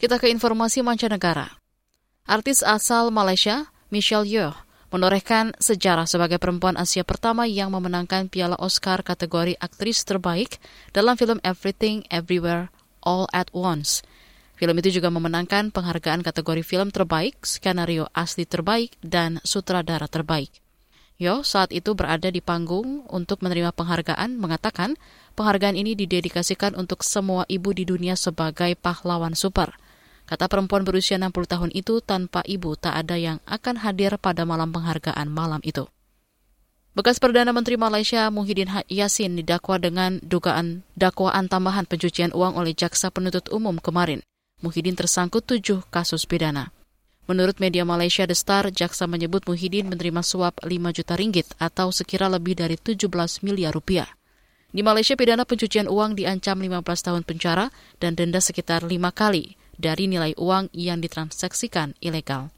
Kita 0.00 0.16
ke 0.16 0.32
informasi 0.32 0.80
mancanegara. 0.80 1.52
Artis 2.24 2.64
asal 2.64 3.12
Malaysia, 3.12 3.68
Michelle 3.92 4.24
Yeoh, 4.24 4.56
menorehkan 4.88 5.52
sejarah 5.60 6.08
sebagai 6.08 6.40
perempuan 6.40 6.80
Asia 6.80 7.04
pertama 7.04 7.44
yang 7.44 7.70
memenangkan 7.76 8.32
piala 8.32 8.56
Oscar 8.56 9.04
kategori 9.04 9.60
aktris 9.60 10.00
terbaik 10.08 10.56
dalam 10.96 11.20
film 11.20 11.38
Everything 11.44 12.08
Everywhere 12.08 12.72
All 13.06 13.30
at 13.30 13.46
Once– 13.54 14.02
Film 14.56 14.72
itu 14.80 14.88
juga 14.88 15.12
memenangkan 15.12 15.68
penghargaan 15.68 16.24
kategori 16.24 16.64
film 16.64 16.88
terbaik, 16.88 17.44
skenario 17.44 18.08
asli 18.16 18.48
terbaik, 18.48 18.96
dan 19.04 19.36
sutradara 19.44 20.08
terbaik. 20.08 20.48
Yo 21.20 21.44
saat 21.44 21.72
itu 21.72 21.92
berada 21.96 22.28
di 22.28 22.40
panggung 22.44 23.04
untuk 23.08 23.40
menerima 23.40 23.72
penghargaan 23.72 24.36
mengatakan 24.36 24.96
penghargaan 25.36 25.76
ini 25.76 25.96
didedikasikan 25.96 26.76
untuk 26.76 27.04
semua 27.04 27.48
ibu 27.48 27.72
di 27.72 27.88
dunia 27.88 28.16
sebagai 28.16 28.76
pahlawan 28.76 29.32
super. 29.32 29.76
Kata 30.28 30.48
perempuan 30.48 30.84
berusia 30.84 31.16
60 31.20 31.32
tahun 31.52 31.70
itu 31.72 32.04
tanpa 32.04 32.44
ibu 32.44 32.76
tak 32.76 32.96
ada 32.96 33.16
yang 33.16 33.38
akan 33.48 33.80
hadir 33.80 34.16
pada 34.20 34.44
malam 34.44 34.72
penghargaan 34.72 35.28
malam 35.28 35.60
itu. 35.64 35.88
Bekas 36.96 37.20
Perdana 37.20 37.52
Menteri 37.52 37.76
Malaysia 37.76 38.32
Muhyiddin 38.32 38.72
Yassin 38.88 39.36
didakwa 39.36 39.76
dengan 39.76 40.16
dugaan 40.24 40.80
dakwaan 40.96 41.44
tambahan 41.44 41.84
pencucian 41.84 42.32
uang 42.32 42.56
oleh 42.56 42.72
jaksa 42.72 43.12
penuntut 43.12 43.52
umum 43.52 43.76
kemarin. 43.76 44.24
Muhyiddin 44.64 44.96
tersangkut 44.96 45.44
tujuh 45.44 45.84
kasus 45.92 46.24
pidana. 46.24 46.72
Menurut 47.28 47.60
media 47.60 47.84
Malaysia 47.84 48.24
The 48.24 48.32
Star, 48.32 48.72
jaksa 48.72 49.04
menyebut 49.04 49.44
Muhyiddin 49.44 49.92
menerima 49.92 50.24
suap 50.24 50.56
5 50.64 50.72
juta 50.72 51.20
ringgit 51.20 51.44
atau 51.60 51.92
sekira 51.92 52.32
lebih 52.32 52.56
dari 52.56 52.80
17 52.80 53.12
miliar 53.44 53.76
rupiah. 53.76 54.08
Di 54.72 54.80
Malaysia, 54.80 55.20
pidana 55.20 55.44
pencucian 55.44 55.92
uang 55.92 56.16
diancam 56.16 56.56
15 56.56 56.80
tahun 56.80 57.22
penjara 57.28 57.68
dan 58.00 58.16
denda 58.16 58.40
sekitar 58.40 58.80
lima 58.88 59.12
kali 59.12 59.60
dari 59.76 60.08
nilai 60.08 60.32
uang 60.40 60.72
yang 60.72 61.04
ditransaksikan 61.04 61.92
ilegal. 62.00 62.48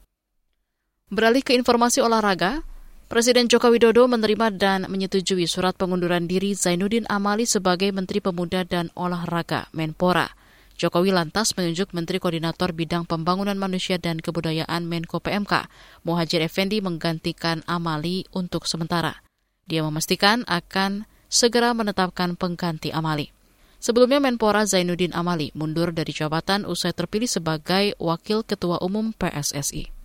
Beralih 1.10 1.42
ke 1.42 1.58
informasi 1.58 2.06
olahraga, 2.06 2.62
Presiden 3.08 3.48
Joko 3.48 3.72
Widodo 3.72 4.04
menerima 4.04 4.52
dan 4.52 4.84
menyetujui 4.84 5.48
surat 5.48 5.72
pengunduran 5.72 6.28
diri 6.28 6.52
Zainuddin 6.52 7.08
Amali 7.08 7.48
sebagai 7.48 7.88
Menteri 7.88 8.20
Pemuda 8.20 8.68
dan 8.68 8.92
Olahraga 8.92 9.64
Menpora. 9.72 10.28
Jokowi 10.76 11.16
lantas 11.16 11.56
menunjuk 11.56 11.96
Menteri 11.96 12.20
Koordinator 12.20 12.76
Bidang 12.76 13.08
Pembangunan 13.08 13.56
Manusia 13.56 13.96
dan 13.96 14.20
Kebudayaan 14.20 14.84
Menko 14.84 15.24
PMK, 15.24 15.72
Muhajir 16.04 16.44
Effendi 16.44 16.84
menggantikan 16.84 17.64
Amali 17.64 18.28
untuk 18.36 18.68
sementara. 18.68 19.24
Dia 19.64 19.80
memastikan 19.80 20.44
akan 20.44 21.08
segera 21.32 21.72
menetapkan 21.72 22.36
pengganti 22.36 22.92
Amali. 22.92 23.32
Sebelumnya 23.80 24.20
Menpora 24.20 24.68
Zainuddin 24.68 25.16
Amali 25.16 25.48
mundur 25.56 25.96
dari 25.96 26.12
jabatan 26.12 26.68
usai 26.68 26.92
terpilih 26.92 27.24
sebagai 27.24 27.96
Wakil 27.96 28.44
Ketua 28.44 28.84
Umum 28.84 29.16
PSSI. 29.16 29.97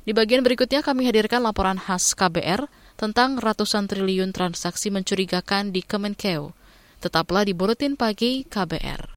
Di 0.00 0.16
bagian 0.16 0.40
berikutnya 0.40 0.80
kami 0.80 1.04
hadirkan 1.04 1.44
laporan 1.44 1.76
khas 1.76 2.16
KBR 2.16 2.64
tentang 2.96 3.36
ratusan 3.36 3.84
triliun 3.84 4.32
transaksi 4.32 4.88
mencurigakan 4.88 5.76
di 5.76 5.84
Kemenkeu. 5.84 6.56
Tetaplah 7.04 7.44
di 7.44 7.52
Buletin 7.52 8.00
Pagi 8.00 8.48
KBR. 8.48 9.16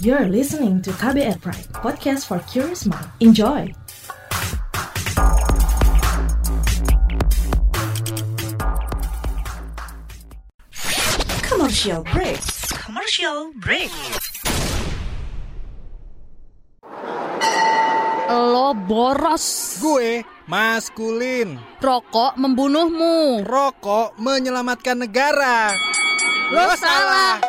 You're 0.00 0.32
listening 0.32 0.80
to 0.88 0.96
KBR 0.96 1.44
Pride, 1.44 1.68
podcast 1.76 2.24
for 2.24 2.40
curious 2.48 2.88
mind. 2.88 3.04
Enjoy! 3.20 3.68
Commercial 11.44 12.00
break. 12.08 12.40
Commercial 12.72 13.52
break. 13.60 13.92
Lo 18.30 18.70
boros. 18.74 19.76
Gue 19.82 20.22
maskulin. 20.46 21.58
Rokok 21.82 22.38
membunuhmu. 22.38 23.42
Rokok 23.42 24.14
menyelamatkan 24.22 25.02
negara. 25.02 25.74
Lo, 26.54 26.62
lo 26.66 26.76
salah. 26.78 27.42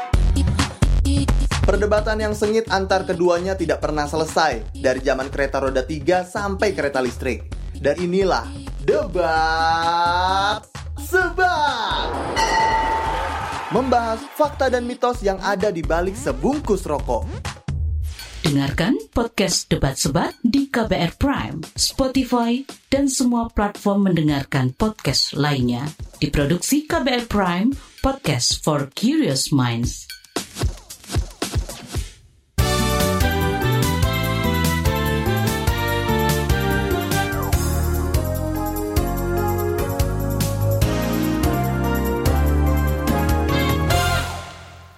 Perdebatan 1.61 2.17
yang 2.17 2.33
sengit 2.33 2.65
antar 2.73 3.05
keduanya 3.05 3.53
tidak 3.53 3.85
pernah 3.85 4.09
selesai 4.09 4.65
dari 4.73 4.99
zaman 5.05 5.29
kereta 5.29 5.61
roda 5.61 5.85
3 5.85 6.25
sampai 6.25 6.73
kereta 6.73 6.99
listrik. 6.99 7.45
Dan 7.77 8.01
inilah 8.01 8.49
debat 8.81 10.65
sebat. 10.97 12.09
Membahas 13.71 14.19
fakta 14.35 14.67
dan 14.67 14.83
mitos 14.83 15.23
yang 15.23 15.39
ada 15.39 15.71
di 15.71 15.79
balik 15.79 16.17
sebungkus 16.17 16.83
rokok. 16.83 17.60
Dengarkan 18.41 18.97
podcast 19.13 19.69
Debat 19.69 19.93
Sebat 19.93 20.33
di 20.41 20.65
KBR 20.65 21.13
Prime, 21.21 21.61
Spotify, 21.77 22.65
dan 22.89 23.05
semua 23.05 23.53
platform 23.53 24.09
mendengarkan 24.09 24.73
podcast 24.73 25.37
lainnya. 25.37 25.85
Diproduksi 26.17 26.89
KBR 26.89 27.29
Prime, 27.29 27.69
podcast 28.01 28.57
for 28.65 28.89
curious 28.97 29.53
minds. 29.53 30.09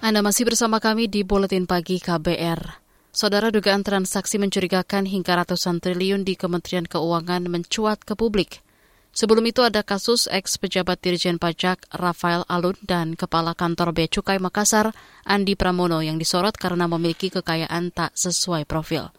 Anda 0.00 0.24
masih 0.24 0.48
bersama 0.48 0.80
kami 0.80 1.12
di 1.12 1.28
Buletin 1.28 1.68
Pagi 1.68 2.00
KBR. 2.00 2.83
Saudara 3.14 3.54
dugaan 3.54 3.86
transaksi 3.86 4.42
mencurigakan 4.42 5.06
hingga 5.06 5.38
ratusan 5.38 5.78
triliun 5.78 6.26
di 6.26 6.34
Kementerian 6.34 6.82
Keuangan 6.82 7.46
mencuat 7.46 8.02
ke 8.02 8.18
publik. 8.18 8.58
Sebelum 9.14 9.46
itu 9.46 9.62
ada 9.62 9.86
kasus 9.86 10.26
ex 10.26 10.58
pejabat 10.58 10.98
Dirjen 10.98 11.38
Pajak 11.38 11.86
Rafael 11.94 12.42
Alun 12.50 12.74
dan 12.82 13.14
Kepala 13.14 13.54
Kantor 13.54 13.94
Bea 13.94 14.10
Cukai 14.10 14.42
Makassar 14.42 14.90
Andi 15.22 15.54
Pramono 15.54 16.02
yang 16.02 16.18
disorot 16.18 16.58
karena 16.58 16.90
memiliki 16.90 17.30
kekayaan 17.30 17.94
tak 17.94 18.10
sesuai 18.18 18.66
profil. 18.66 19.14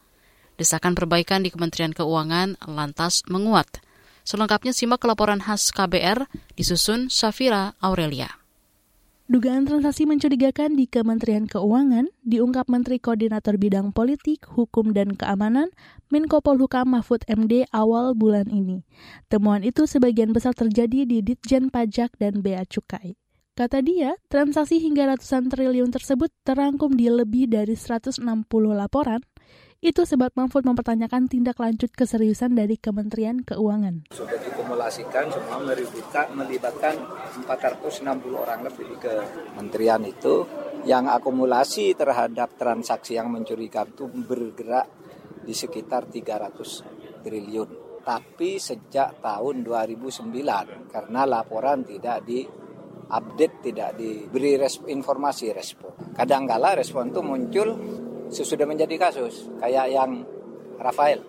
Desakan 0.59 0.91
perbaikan 0.91 1.47
di 1.47 1.55
Kementerian 1.55 1.95
Keuangan 1.95 2.59
lantas 2.67 3.23
menguat. 3.31 3.79
Selengkapnya 4.27 4.75
simak 4.75 5.07
laporan 5.07 5.39
khas 5.39 5.71
KBR 5.71 6.27
disusun 6.59 7.07
Safira 7.07 7.71
Aurelia. 7.79 8.44
Dugaan 9.25 9.65
transaksi 9.65 10.05
mencurigakan 10.05 10.77
di 10.77 10.85
Kementerian 10.85 11.49
Keuangan 11.49 12.13
diungkap 12.21 12.69
Menteri 12.69 13.01
Koordinator 13.01 13.57
Bidang 13.57 13.89
Politik, 13.89 14.45
Hukum, 14.45 14.93
dan 14.93 15.17
Keamanan 15.17 15.73
Menko 16.13 16.45
Polhukam 16.45 16.93
Mahfud 16.93 17.25
MD 17.25 17.65
awal 17.73 18.13
bulan 18.13 18.45
ini. 18.53 18.85
Temuan 19.25 19.65
itu 19.65 19.89
sebagian 19.89 20.29
besar 20.29 20.53
terjadi 20.53 21.09
di 21.09 21.25
Ditjen 21.25 21.73
Pajak 21.73 22.13
dan 22.21 22.45
Bea 22.45 22.69
Cukai. 22.69 23.17
Kata 23.57 23.81
dia, 23.81 24.13
transaksi 24.29 24.77
hingga 24.77 25.17
ratusan 25.17 25.49
triliun 25.49 25.89
tersebut 25.89 26.29
terangkum 26.45 26.93
di 26.93 27.09
lebih 27.09 27.49
dari 27.49 27.73
160 27.73 28.21
laporan 28.77 29.25
itu 29.85 30.01
sebab 30.01 30.33
Mahfud 30.33 30.65
mempertanyakan 30.65 31.29
tindak 31.29 31.61
lanjut 31.61 31.93
keseriusan 31.93 32.57
dari 32.57 32.73
Kementerian 32.73 33.45
Keuangan. 33.45 34.09
Sudah 34.09 34.33
dikumulasikan 34.41 35.29
semua 35.29 35.61
melibatkan, 35.61 36.33
melibatkan 36.33 36.95
460 37.45 38.01
orang 38.33 38.65
lebih 38.65 38.97
ke 38.97 39.13
kementerian 39.53 40.01
itu 40.01 40.41
yang 40.89 41.05
akumulasi 41.05 41.93
terhadap 41.93 42.57
transaksi 42.57 43.13
yang 43.13 43.29
mencurigakan 43.29 43.93
itu 43.93 44.09
bergerak 44.09 44.89
di 45.45 45.53
sekitar 45.53 46.09
300 46.09 47.21
triliun. 47.21 48.01
Tapi 48.01 48.57
sejak 48.57 49.21
tahun 49.21 49.61
2009 49.61 50.33
karena 50.89 51.21
laporan 51.29 51.85
tidak 51.85 52.25
di 52.25 52.41
update 53.05 53.69
tidak 53.69 53.93
diberi 54.01 54.57
resp 54.57 54.89
informasi 54.89 55.53
respon. 55.53 55.93
Kadangkala 56.17 56.73
respon 56.73 57.13
itu 57.13 57.21
muncul 57.21 57.69
sesudah 58.29 58.65
menjadi 58.65 58.95
kasus 58.97 59.49
kayak 59.61 59.91
yang 59.93 60.25
Rafael. 60.79 61.23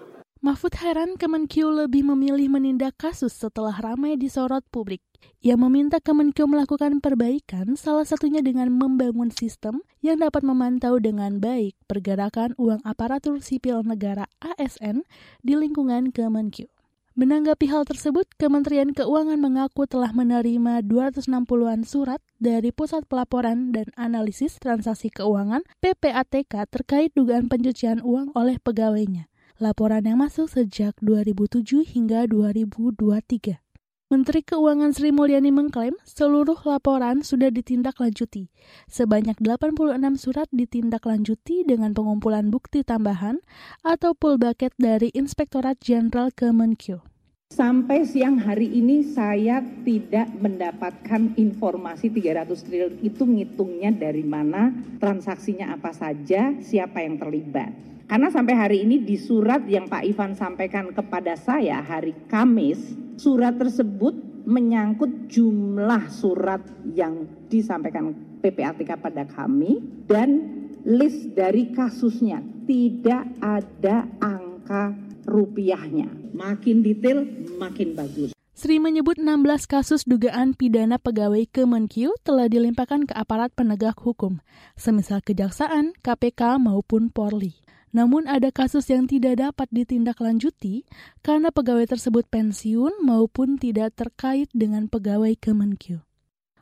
Mahfud 0.45 0.77
heran 0.79 1.17
Kemenkyu 1.17 1.73
lebih 1.73 2.05
memilih 2.07 2.53
menindak 2.53 2.95
kasus 3.01 3.35
setelah 3.35 3.73
ramai 3.73 4.21
disorot 4.21 4.63
publik. 4.69 5.01
Ia 5.41 5.57
meminta 5.57 5.97
Kemenkyu 5.97 6.45
melakukan 6.45 7.01
perbaikan, 7.01 7.75
salah 7.75 8.05
satunya 8.05 8.45
dengan 8.45 8.69
membangun 8.69 9.33
sistem 9.33 9.81
yang 10.05 10.21
dapat 10.21 10.45
memantau 10.45 11.01
dengan 11.01 11.41
baik 11.41 11.75
pergerakan 11.89 12.53
uang 12.61 12.85
aparatur 12.85 13.41
sipil 13.41 13.81
negara 13.81 14.29
ASN 14.45 15.09
di 15.41 15.57
lingkungan 15.57 16.13
Kemenkyu. 16.13 16.76
Menanggapi 17.17 17.73
hal 17.73 17.89
tersebut, 17.89 18.29
Kementerian 18.37 18.93
Keuangan 18.93 19.41
mengaku 19.41 19.89
telah 19.89 20.13
menerima 20.13 20.85
260-an 20.85 21.81
surat 21.89 22.21
dari 22.37 22.69
Pusat 22.77 23.09
Pelaporan 23.09 23.73
dan 23.73 23.89
Analisis 23.97 24.61
Transaksi 24.61 25.09
Keuangan 25.09 25.65
PPATK 25.81 26.69
terkait 26.69 27.17
dugaan 27.17 27.49
pencucian 27.49 28.05
uang 28.05 28.37
oleh 28.37 28.61
pegawainya. 28.61 29.33
Laporan 29.57 30.05
yang 30.05 30.21
masuk 30.21 30.53
sejak 30.53 30.93
2007 31.01 31.89
hingga 31.89 32.29
2023. 32.29 33.65
Menteri 34.07 34.39
Keuangan 34.47 34.95
Sri 34.95 35.11
Mulyani 35.11 35.51
mengklaim 35.51 35.91
seluruh 36.07 36.55
laporan 36.63 37.27
sudah 37.27 37.51
ditindaklanjuti. 37.51 38.55
Sebanyak 38.87 39.43
86 39.43 39.99
surat 40.15 40.47
ditindaklanjuti 40.55 41.67
dengan 41.67 41.91
pengumpulan 41.91 42.47
bukti 42.47 42.87
tambahan 42.87 43.43
atau 43.83 44.15
pull 44.15 44.39
bucket 44.39 44.71
dari 44.79 45.11
Inspektorat 45.11 45.83
Jenderal 45.83 46.31
Kemenkyu. 46.31 47.03
Sampai 47.51 48.07
siang 48.07 48.39
hari 48.39 48.79
ini 48.79 49.03
saya 49.03 49.59
tidak 49.83 50.31
mendapatkan 50.39 51.35
informasi 51.35 52.07
300 52.07 52.63
triliun 52.63 52.95
itu 53.03 53.27
ngitungnya 53.27 53.91
dari 53.91 54.23
mana, 54.23 54.71
transaksinya 55.03 55.75
apa 55.75 55.91
saja, 55.91 56.55
siapa 56.63 57.03
yang 57.03 57.19
terlibat. 57.19 57.75
Karena 58.07 58.31
sampai 58.31 58.55
hari 58.55 58.87
ini 58.87 59.03
di 59.03 59.19
surat 59.19 59.67
yang 59.67 59.91
Pak 59.91 60.07
Ivan 60.07 60.39
sampaikan 60.39 60.95
kepada 60.95 61.35
saya 61.35 61.83
hari 61.83 62.15
Kamis, 62.31 63.06
surat 63.17 63.57
tersebut 63.57 64.15
menyangkut 64.47 65.27
jumlah 65.27 66.07
surat 66.09 66.63
yang 66.95 67.27
disampaikan 67.51 68.15
PPATK 68.41 68.95
pada 69.03 69.27
kami 69.27 69.83
dan 70.07 70.45
list 70.87 71.35
dari 71.35 71.75
kasusnya. 71.75 72.41
Tidak 72.67 73.43
ada 73.43 74.07
angka 74.23 74.95
rupiahnya. 75.27 76.35
Makin 76.35 76.83
detail, 76.83 77.27
makin 77.59 77.99
bagus. 77.99 78.31
Sri 78.57 78.81
menyebut 78.81 79.21
16 79.21 79.69
kasus 79.69 80.09
dugaan 80.09 80.57
pidana 80.57 80.97
pegawai 80.97 81.45
Kemenkyu 81.53 82.17
telah 82.25 82.49
dilimpahkan 82.49 83.05
ke 83.05 83.13
aparat 83.13 83.53
penegak 83.53 84.01
hukum, 84.01 84.41
semisal 84.81 85.21
kejaksaan, 85.21 85.93
KPK 86.01 86.57
maupun 86.57 87.13
Polri. 87.13 87.61
Namun 87.95 88.27
ada 88.27 88.51
kasus 88.51 88.91
yang 88.91 89.07
tidak 89.07 89.39
dapat 89.43 89.69
ditindaklanjuti 89.71 90.87
karena 91.23 91.55
pegawai 91.55 91.87
tersebut 91.87 92.27
pensiun 92.27 93.05
maupun 93.05 93.59
tidak 93.61 93.95
terkait 93.95 94.51
dengan 94.51 94.91
pegawai 94.91 95.35
Kemenkyu. 95.39 96.07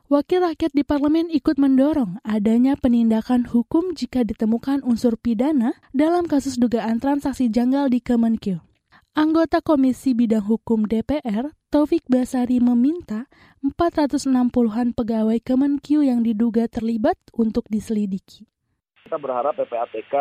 Wakil 0.05 0.45
rakyat 0.45 0.69
di 0.77 0.85
parlemen 0.85 1.33
ikut 1.33 1.57
mendorong 1.57 2.21
adanya 2.21 2.77
penindakan 2.77 3.49
hukum 3.49 3.97
jika 3.97 4.21
ditemukan 4.21 4.85
unsur 4.85 5.17
pidana 5.17 5.73
dalam 5.97 6.29
kasus 6.29 6.61
dugaan 6.61 7.01
transaksi 7.01 7.49
janggal 7.49 7.89
di 7.89 8.05
Kemenkyu. 8.05 8.61
Anggota 9.17 9.65
Komisi 9.65 10.11
Bidang 10.11 10.45
Hukum 10.45 10.85
DPR, 10.85 11.49
Taufik 11.71 12.03
Basari 12.05 12.59
meminta 12.61 13.25
460-an 13.63 14.93
pegawai 14.93 15.39
Kemenkyu 15.41 16.03
yang 16.03 16.21
diduga 16.21 16.69
terlibat 16.69 17.17
untuk 17.33 17.65
diselidiki. 17.71 18.45
Kita 19.05 19.21
berharap 19.21 19.53
PPATK 19.53 20.13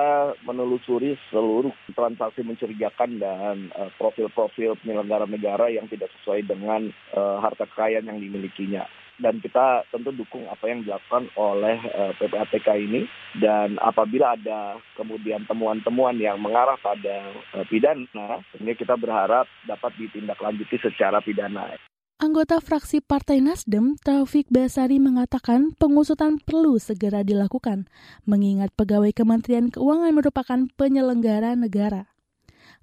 menelusuri 0.45 1.17
seluruh 1.33 1.73
transaksi 1.97 2.45
mencurigakan 2.45 3.17
dan 3.17 3.73
profil-profil 3.97 4.77
uh, 4.77 4.79
penyelenggara 4.85 5.25
negara 5.25 5.73
yang 5.73 5.89
tidak 5.89 6.13
sesuai 6.21 6.45
dengan 6.45 6.93
uh, 7.17 7.41
harta 7.41 7.65
kekayaan 7.65 8.13
yang 8.13 8.21
dimilikinya 8.21 8.85
dan 9.23 9.39
kita 9.39 9.87
tentu 9.95 10.11
dukung 10.11 10.45
apa 10.51 10.67
yang 10.67 10.83
dilakukan 10.83 11.31
oleh 11.39 11.79
uh, 11.95 12.13
PPATK 12.19 12.67
ini 12.83 13.07
dan 13.39 13.79
apabila 13.79 14.35
ada 14.35 14.77
kemudian 14.99 15.47
temuan-temuan 15.47 16.19
yang 16.19 16.43
mengarah 16.43 16.75
pada 16.83 17.31
uh, 17.55 17.65
pidana, 17.71 18.43
ini 18.59 18.73
kita 18.75 18.99
berharap 18.99 19.47
dapat 19.71 19.95
ditindaklanjuti 19.97 20.83
secara 20.83 21.23
pidana. 21.23 21.79
Anggota 22.15 22.63
fraksi 22.63 23.03
Partai 23.03 23.43
Nasdem, 23.43 23.99
Taufik 23.99 24.47
Basari 24.47 25.03
mengatakan 25.03 25.75
pengusutan 25.75 26.39
perlu 26.39 26.79
segera 26.79 27.27
dilakukan, 27.27 27.91
mengingat 28.23 28.71
pegawai 28.79 29.11
Kementerian 29.11 29.67
Keuangan 29.67 30.15
merupakan 30.15 30.61
penyelenggara 30.79 31.59
negara. 31.59 32.15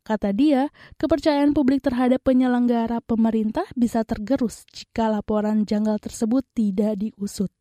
Kata 0.04 0.36
dia, 0.36 0.67
kepercayaan 1.00 1.56
publik 1.56 1.80
terhadap 1.80 2.20
penyelenggara 2.28 3.00
pemerintah 3.00 3.63
bisa 3.72 4.04
tergerus 4.04 4.67
jika 4.76 5.08
laporan 5.08 5.63
janggal 5.63 5.96
tersebut 6.04 6.44
tidak 6.52 7.00
diusut. 7.00 7.61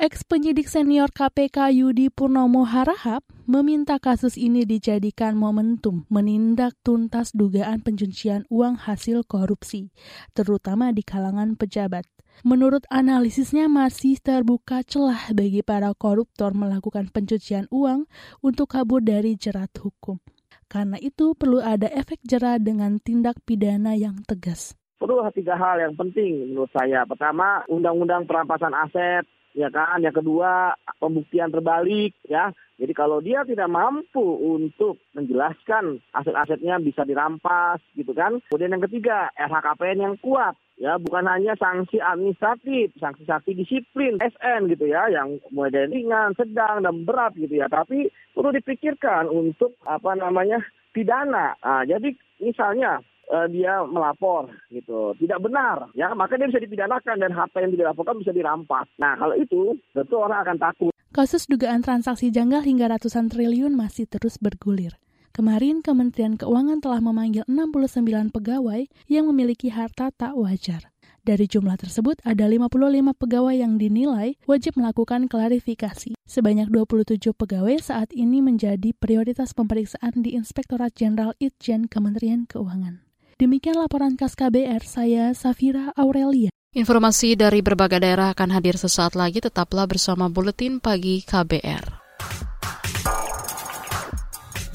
Ex 0.00 0.24
penyidik 0.24 0.64
senior 0.64 1.12
KPK 1.12 1.76
Yudi 1.76 2.08
Purnomo 2.08 2.64
Harahap 2.64 3.20
meminta 3.44 4.00
kasus 4.00 4.40
ini 4.40 4.64
dijadikan 4.64 5.36
momentum 5.36 6.08
menindak 6.08 6.72
tuntas 6.80 7.36
dugaan 7.36 7.84
pencucian 7.84 8.48
uang 8.48 8.80
hasil 8.80 9.28
korupsi, 9.28 9.92
terutama 10.32 10.88
di 10.96 11.04
kalangan 11.04 11.52
pejabat. 11.52 12.08
Menurut 12.48 12.88
analisisnya 12.88 13.68
masih 13.68 14.16
terbuka 14.24 14.80
celah 14.88 15.36
bagi 15.36 15.60
para 15.60 15.92
koruptor 15.92 16.56
melakukan 16.56 17.12
pencucian 17.12 17.68
uang 17.68 18.08
untuk 18.40 18.72
kabur 18.72 19.04
dari 19.04 19.36
jerat 19.36 19.68
hukum. 19.76 20.16
Karena 20.64 20.96
itu 20.96 21.36
perlu 21.36 21.60
ada 21.60 21.92
efek 21.92 22.24
jerah 22.24 22.56
dengan 22.56 23.04
tindak 23.04 23.36
pidana 23.44 23.92
yang 24.00 24.16
tegas. 24.24 24.72
Perlu 24.96 25.20
tiga 25.36 25.60
hal 25.60 25.76
yang 25.76 25.92
penting 25.92 26.56
menurut 26.56 26.72
saya. 26.72 27.04
Pertama, 27.04 27.68
undang-undang 27.68 28.24
perampasan 28.24 28.72
aset 28.72 29.28
ya 29.54 29.68
kan. 29.70 30.02
Yang 30.02 30.22
kedua, 30.22 30.74
pembuktian 30.98 31.50
terbalik 31.50 32.14
ya. 32.26 32.54
Jadi 32.80 32.92
kalau 32.96 33.20
dia 33.20 33.44
tidak 33.44 33.68
mampu 33.68 34.24
untuk 34.40 34.96
menjelaskan 35.12 36.00
aset-asetnya 36.16 36.80
bisa 36.80 37.04
dirampas 37.04 37.84
gitu 37.92 38.16
kan. 38.16 38.40
Kemudian 38.48 38.72
yang 38.72 38.84
ketiga, 38.88 39.28
LHKPN 39.36 39.98
yang 40.00 40.16
kuat 40.24 40.56
ya 40.80 40.96
bukan 40.96 41.28
hanya 41.28 41.52
sanksi 41.60 42.00
administratif, 42.00 42.96
sanksi-sanksi 42.96 43.52
disiplin 43.52 44.16
SN 44.16 44.72
gitu 44.72 44.88
ya 44.88 45.12
yang 45.12 45.36
mulai 45.52 45.68
dari 45.68 46.00
ringan, 46.00 46.32
sedang 46.40 46.80
dan 46.80 47.04
berat 47.04 47.36
gitu 47.36 47.60
ya. 47.60 47.68
Tapi 47.68 48.08
perlu 48.32 48.48
dipikirkan 48.56 49.28
untuk 49.28 49.76
apa 49.84 50.16
namanya 50.16 50.64
pidana. 50.96 51.52
Nah, 51.60 51.84
jadi 51.84 52.16
misalnya 52.40 53.04
uh, 53.30 53.46
dia 53.46 53.80
melapor 53.86 54.50
gitu 54.68 55.14
tidak 55.16 55.38
benar 55.40 55.88
ya 55.94 56.12
maka 56.12 56.36
dia 56.36 56.50
bisa 56.50 56.60
dipidanakan 56.60 57.16
dan 57.16 57.32
harta 57.32 57.62
yang 57.62 57.72
dilaporkan 57.72 58.18
bisa 58.18 58.34
dirampas 58.34 58.90
nah 58.98 59.14
kalau 59.16 59.38
itu 59.38 59.78
tentu 59.94 60.14
orang 60.18 60.42
akan 60.44 60.58
takut 60.58 60.92
kasus 61.14 61.46
dugaan 61.46 61.80
transaksi 61.80 62.28
janggal 62.28 62.60
hingga 62.60 62.90
ratusan 62.90 63.30
triliun 63.30 63.72
masih 63.78 64.10
terus 64.10 64.36
bergulir 64.36 64.98
Kemarin, 65.30 65.78
Kementerian 65.78 66.34
Keuangan 66.34 66.82
telah 66.82 66.98
memanggil 66.98 67.46
69 67.46 68.34
pegawai 68.34 68.90
yang 69.06 69.30
memiliki 69.30 69.70
harta 69.70 70.10
tak 70.10 70.34
wajar. 70.34 70.90
Dari 71.22 71.46
jumlah 71.46 71.78
tersebut, 71.78 72.18
ada 72.26 72.50
55 72.50 73.14
pegawai 73.14 73.54
yang 73.54 73.78
dinilai 73.78 74.34
wajib 74.50 74.74
melakukan 74.74 75.30
klarifikasi. 75.30 76.18
Sebanyak 76.26 76.72
27 76.74 77.30
pegawai 77.36 77.78
saat 77.78 78.10
ini 78.10 78.42
menjadi 78.42 78.90
prioritas 78.96 79.54
pemeriksaan 79.54 80.18
di 80.18 80.34
Inspektorat 80.34 80.98
Jenderal 80.98 81.38
Itjen 81.38 81.86
Kementerian 81.86 82.50
Keuangan. 82.50 83.09
Demikian 83.40 83.80
laporan 83.80 84.20
khas 84.20 84.36
KBR, 84.36 84.84
saya 84.84 85.32
Safira 85.32 85.96
Aurelia. 85.96 86.52
Informasi 86.76 87.40
dari 87.40 87.64
berbagai 87.64 87.96
daerah 87.96 88.36
akan 88.36 88.52
hadir 88.52 88.76
sesaat 88.76 89.16
lagi, 89.16 89.40
tetaplah 89.40 89.88
bersama 89.88 90.28
Buletin 90.28 90.76
Pagi 90.76 91.24
KBR. 91.24 91.88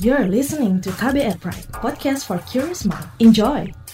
You're 0.01 0.25
listening 0.25 0.81
to 0.81 0.89
KBR 0.97 1.37
Pride, 1.37 1.69
podcast 1.77 2.25
for 2.25 2.41
curious 2.49 2.89
mind. 2.89 3.05
Enjoy! 3.21 3.84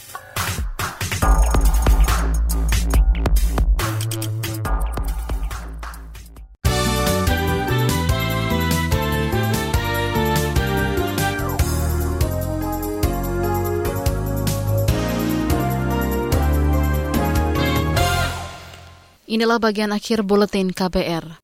Inilah 19.31 19.63
bagian 19.63 19.95
akhir 19.95 20.27
buletin 20.27 20.75
KBR. 20.75 21.39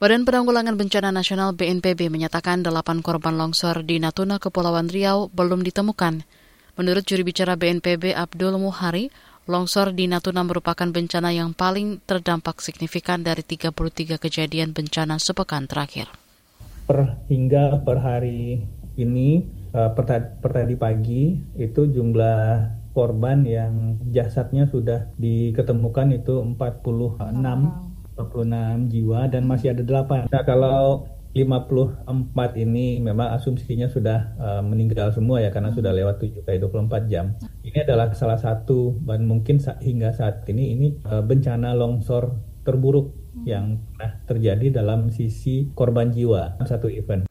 Badan 0.00 0.24
Penanggulangan 0.24 0.72
Bencana 0.72 1.12
Nasional 1.12 1.52
BNPB 1.52 2.08
menyatakan 2.08 2.64
delapan 2.64 3.04
korban 3.04 3.36
longsor 3.36 3.84
di 3.84 4.00
Natuna, 4.00 4.40
Kepulauan 4.40 4.88
Riau 4.88 5.28
belum 5.28 5.60
ditemukan. 5.60 6.24
Menurut 6.80 7.04
juri 7.04 7.28
bicara 7.28 7.52
BNPB 7.52 8.16
Abdul 8.16 8.56
Muhari, 8.56 9.12
longsor 9.44 9.92
di 9.92 10.08
Natuna 10.08 10.48
merupakan 10.48 10.88
bencana 10.88 11.28
yang 11.28 11.52
paling 11.52 12.00
terdampak 12.08 12.64
signifikan 12.64 13.20
dari 13.20 13.44
33 13.44 14.16
kejadian 14.16 14.72
bencana 14.72 15.20
sepekan 15.20 15.68
terakhir. 15.68 16.08
Per 16.88 17.20
hingga 17.28 17.84
per 17.84 18.00
hari 18.00 18.64
ini, 18.96 19.44
eh, 19.76 19.90
per 19.92 20.52
tadi 20.56 20.72
pagi, 20.80 21.36
itu 21.60 21.84
jumlah 21.84 22.40
korban 22.96 23.44
yang 23.44 24.00
jasadnya 24.08 24.64
sudah 24.64 25.12
diketemukan 25.20 26.16
itu 26.16 26.40
46 26.56 27.28
46 28.16 28.88
jiwa 28.88 29.28
dan 29.28 29.44
masih 29.44 29.76
ada 29.76 29.84
8. 29.84 30.32
Nah, 30.32 30.42
kalau 30.48 31.04
54 31.36 32.56
ini 32.56 32.96
memang 32.96 33.36
asumsinya 33.36 33.92
sudah 33.92 34.32
uh, 34.40 34.62
meninggal 34.64 35.12
semua 35.12 35.44
ya 35.44 35.52
karena 35.52 35.68
sudah 35.68 35.92
lewat 35.92 36.24
7 36.24 36.40
kali 36.48 36.56
24 36.56 37.12
jam. 37.12 37.36
Ini 37.60 37.84
adalah 37.84 38.16
salah 38.16 38.40
satu 38.40 38.96
dan 39.04 39.28
mungkin 39.28 39.60
sa 39.60 39.76
hingga 39.76 40.16
saat 40.16 40.48
ini 40.48 40.72
ini 40.72 40.86
uh, 41.04 41.20
bencana 41.20 41.76
longsor 41.76 42.40
terburuk 42.64 43.12
yang 43.44 43.84
pernah 43.92 44.16
terjadi 44.24 44.80
dalam 44.80 45.12
sisi 45.12 45.68
korban 45.76 46.08
jiwa 46.08 46.56
satu 46.64 46.88
event. 46.88 47.28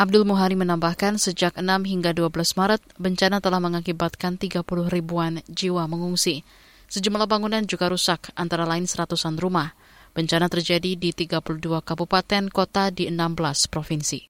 Abdul 0.00 0.24
Muhari 0.24 0.56
menambahkan 0.56 1.20
sejak 1.20 1.60
6 1.60 1.84
hingga 1.84 2.16
12 2.16 2.32
Maret, 2.56 2.80
bencana 2.96 3.36
telah 3.44 3.60
mengakibatkan 3.60 4.40
30 4.40 4.64
ribuan 4.88 5.44
jiwa 5.44 5.84
mengungsi. 5.84 6.40
Sejumlah 6.88 7.28
bangunan 7.28 7.60
juga 7.68 7.92
rusak, 7.92 8.32
antara 8.32 8.64
lain 8.64 8.88
seratusan 8.88 9.36
rumah. 9.36 9.76
Bencana 10.16 10.48
terjadi 10.48 10.96
di 10.96 11.12
32 11.12 11.84
kabupaten 11.84 12.48
kota 12.48 12.88
di 12.88 13.12
16 13.12 13.68
provinsi. 13.68 14.24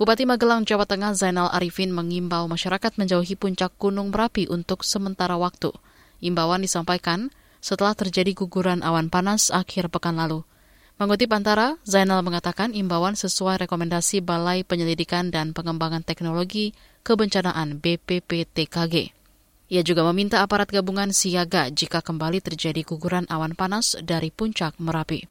Bupati 0.00 0.24
Magelang, 0.24 0.64
Jawa 0.64 0.88
Tengah 0.88 1.12
Zainal 1.12 1.52
Arifin 1.52 1.92
mengimbau 1.92 2.48
masyarakat 2.48 2.96
menjauhi 2.96 3.36
puncak 3.36 3.76
Gunung 3.76 4.08
Merapi 4.08 4.48
untuk 4.48 4.88
sementara 4.88 5.36
waktu. 5.36 5.68
Imbauan 6.24 6.64
disampaikan 6.64 7.28
setelah 7.60 7.92
terjadi 7.92 8.32
guguran 8.32 8.80
awan 8.80 9.12
panas 9.12 9.52
akhir 9.52 9.92
pekan 9.92 10.16
lalu. 10.16 10.48
Mengutip 10.98 11.30
Antara, 11.30 11.78
Zainal 11.86 12.26
mengatakan 12.26 12.74
imbauan 12.74 13.14
sesuai 13.14 13.62
rekomendasi 13.62 14.18
Balai 14.18 14.66
Penyelidikan 14.66 15.30
dan 15.30 15.54
Pengembangan 15.54 16.02
Teknologi 16.02 16.74
Kebencanaan 17.06 17.78
BPPTKG. 17.78 19.14
Ia 19.70 19.82
juga 19.86 20.02
meminta 20.10 20.42
aparat 20.42 20.66
gabungan 20.74 21.14
siaga 21.14 21.70
jika 21.70 22.02
kembali 22.02 22.42
terjadi 22.42 22.82
guguran 22.82 23.30
awan 23.30 23.54
panas 23.54 23.94
dari 24.02 24.34
puncak 24.34 24.74
Merapi. 24.82 25.22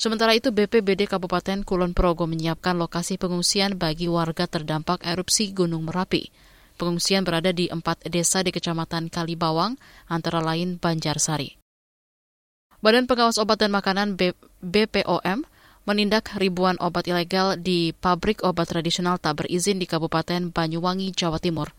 Sementara 0.00 0.32
itu, 0.32 0.48
BPBD 0.48 1.04
Kabupaten 1.12 1.60
Kulon 1.60 1.92
Progo 1.92 2.24
menyiapkan 2.24 2.80
lokasi 2.80 3.20
pengungsian 3.20 3.76
bagi 3.76 4.08
warga 4.08 4.48
terdampak 4.48 5.04
erupsi 5.04 5.52
Gunung 5.52 5.92
Merapi. 5.92 6.32
Pengungsian 6.80 7.20
berada 7.20 7.52
di 7.52 7.68
empat 7.68 8.00
desa 8.08 8.40
di 8.40 8.48
Kecamatan 8.48 9.12
Kalibawang, 9.12 9.76
antara 10.08 10.40
lain 10.40 10.80
Banjarsari. 10.80 11.65
Badan 12.84 13.08
Pengawas 13.08 13.40
Obat 13.40 13.64
dan 13.64 13.72
Makanan 13.72 14.20
BPOM 14.60 15.48
menindak 15.86 16.34
ribuan 16.36 16.76
obat 16.82 17.06
ilegal 17.08 17.56
di 17.56 17.94
pabrik 17.94 18.42
obat 18.42 18.68
tradisional 18.68 19.16
tak 19.16 19.40
berizin 19.40 19.78
di 19.78 19.86
Kabupaten 19.86 20.50
Banyuwangi, 20.52 21.14
Jawa 21.14 21.40
Timur. 21.40 21.72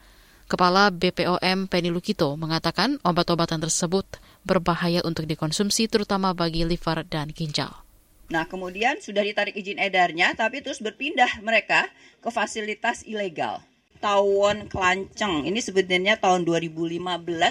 Kepala 0.48 0.90
BPOM 0.90 1.68
Penny 1.68 1.92
Lukito 1.92 2.34
mengatakan 2.40 2.98
obat-obatan 3.04 3.60
tersebut 3.60 4.08
berbahaya 4.48 5.04
untuk 5.04 5.28
dikonsumsi 5.28 5.92
terutama 5.92 6.32
bagi 6.32 6.64
liver 6.64 7.04
dan 7.04 7.30
ginjal. 7.36 7.84
Nah, 8.32 8.48
kemudian 8.48 8.98
sudah 9.04 9.28
ditarik 9.28 9.56
izin 9.56 9.80
edarnya, 9.80 10.34
tapi 10.40 10.64
terus 10.64 10.80
berpindah 10.80 11.44
mereka 11.44 11.92
ke 12.24 12.32
fasilitas 12.32 13.04
ilegal 13.04 13.60
tawon 13.98 14.70
kelanceng. 14.70 15.46
Ini 15.46 15.60
sebenarnya 15.62 16.18
tahun 16.22 16.46
2015 16.46 17.02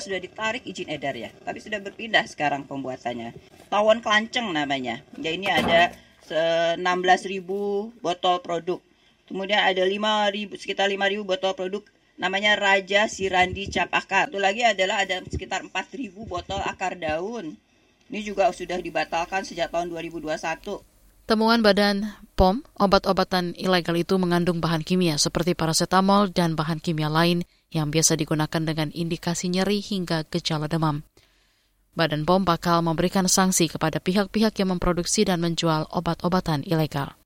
sudah 0.07 0.21
ditarik 0.23 0.63
izin 0.65 0.89
edar 0.91 1.15
ya, 1.15 1.31
tapi 1.43 1.59
sudah 1.59 1.83
berpindah 1.83 2.25
sekarang 2.27 2.65
pembuatannya. 2.65 3.35
Tawon 3.67 4.03
kelanceng 4.03 4.51
namanya. 4.55 5.03
Ya 5.19 5.31
ini 5.35 5.51
ada 5.51 5.91
16.000 6.27 7.43
botol 8.03 8.37
produk. 8.43 8.81
Kemudian 9.27 9.59
ada 9.59 9.83
5.000 9.83 10.55
sekitar 10.59 10.87
5.000 10.87 11.27
botol 11.27 11.53
produk 11.59 11.83
namanya 12.17 12.57
Raja 12.57 13.11
Sirandi 13.11 13.69
Capaka. 13.69 14.25
Itu 14.31 14.41
lagi 14.41 14.65
adalah 14.65 15.05
ada 15.05 15.21
sekitar 15.27 15.67
4.000 15.67 16.15
botol 16.25 16.63
akar 16.63 16.97
daun. 16.97 17.59
Ini 18.07 18.23
juga 18.23 18.49
sudah 18.55 18.79
dibatalkan 18.79 19.43
sejak 19.43 19.75
tahun 19.75 19.91
2021. 19.91 20.39
Temuan 21.27 21.59
Badan 21.59 22.07
POM, 22.39 22.63
obat-obatan 22.79 23.51
ilegal 23.59 23.99
itu 23.99 24.15
mengandung 24.15 24.63
bahan 24.63 24.87
kimia 24.87 25.19
seperti 25.19 25.59
paracetamol 25.59 26.31
dan 26.31 26.55
bahan 26.55 26.79
kimia 26.79 27.11
lain 27.11 27.43
yang 27.75 27.91
biasa 27.91 28.15
digunakan 28.15 28.63
dengan 28.63 28.95
indikasi 28.95 29.51
nyeri 29.51 29.83
hingga 29.83 30.23
gejala 30.31 30.71
demam. 30.71 31.03
Badan 31.99 32.23
POM 32.23 32.47
bakal 32.47 32.79
memberikan 32.87 33.27
sanksi 33.27 33.67
kepada 33.67 33.99
pihak-pihak 33.99 34.55
yang 34.55 34.79
memproduksi 34.79 35.27
dan 35.27 35.43
menjual 35.43 35.91
obat-obatan 35.91 36.63
ilegal. 36.63 37.19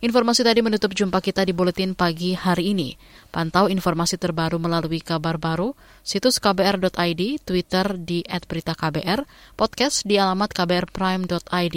Informasi 0.00 0.40
tadi 0.40 0.64
menutup 0.64 0.96
jumpa 0.96 1.20
kita 1.20 1.44
di 1.44 1.52
Buletin 1.52 1.92
Pagi 1.92 2.32
hari 2.32 2.72
ini. 2.72 2.96
Pantau 3.28 3.68
informasi 3.68 4.16
terbaru 4.16 4.56
melalui 4.56 5.04
kabar 5.04 5.36
baru, 5.36 5.76
situs 6.00 6.40
kbr.id, 6.40 7.44
Twitter 7.44 7.86
di 8.00 8.24
@beritaKBR, 8.24 9.28
podcast 9.52 10.08
di 10.08 10.16
alamat 10.16 10.48
kbrprime.id. 10.56 11.76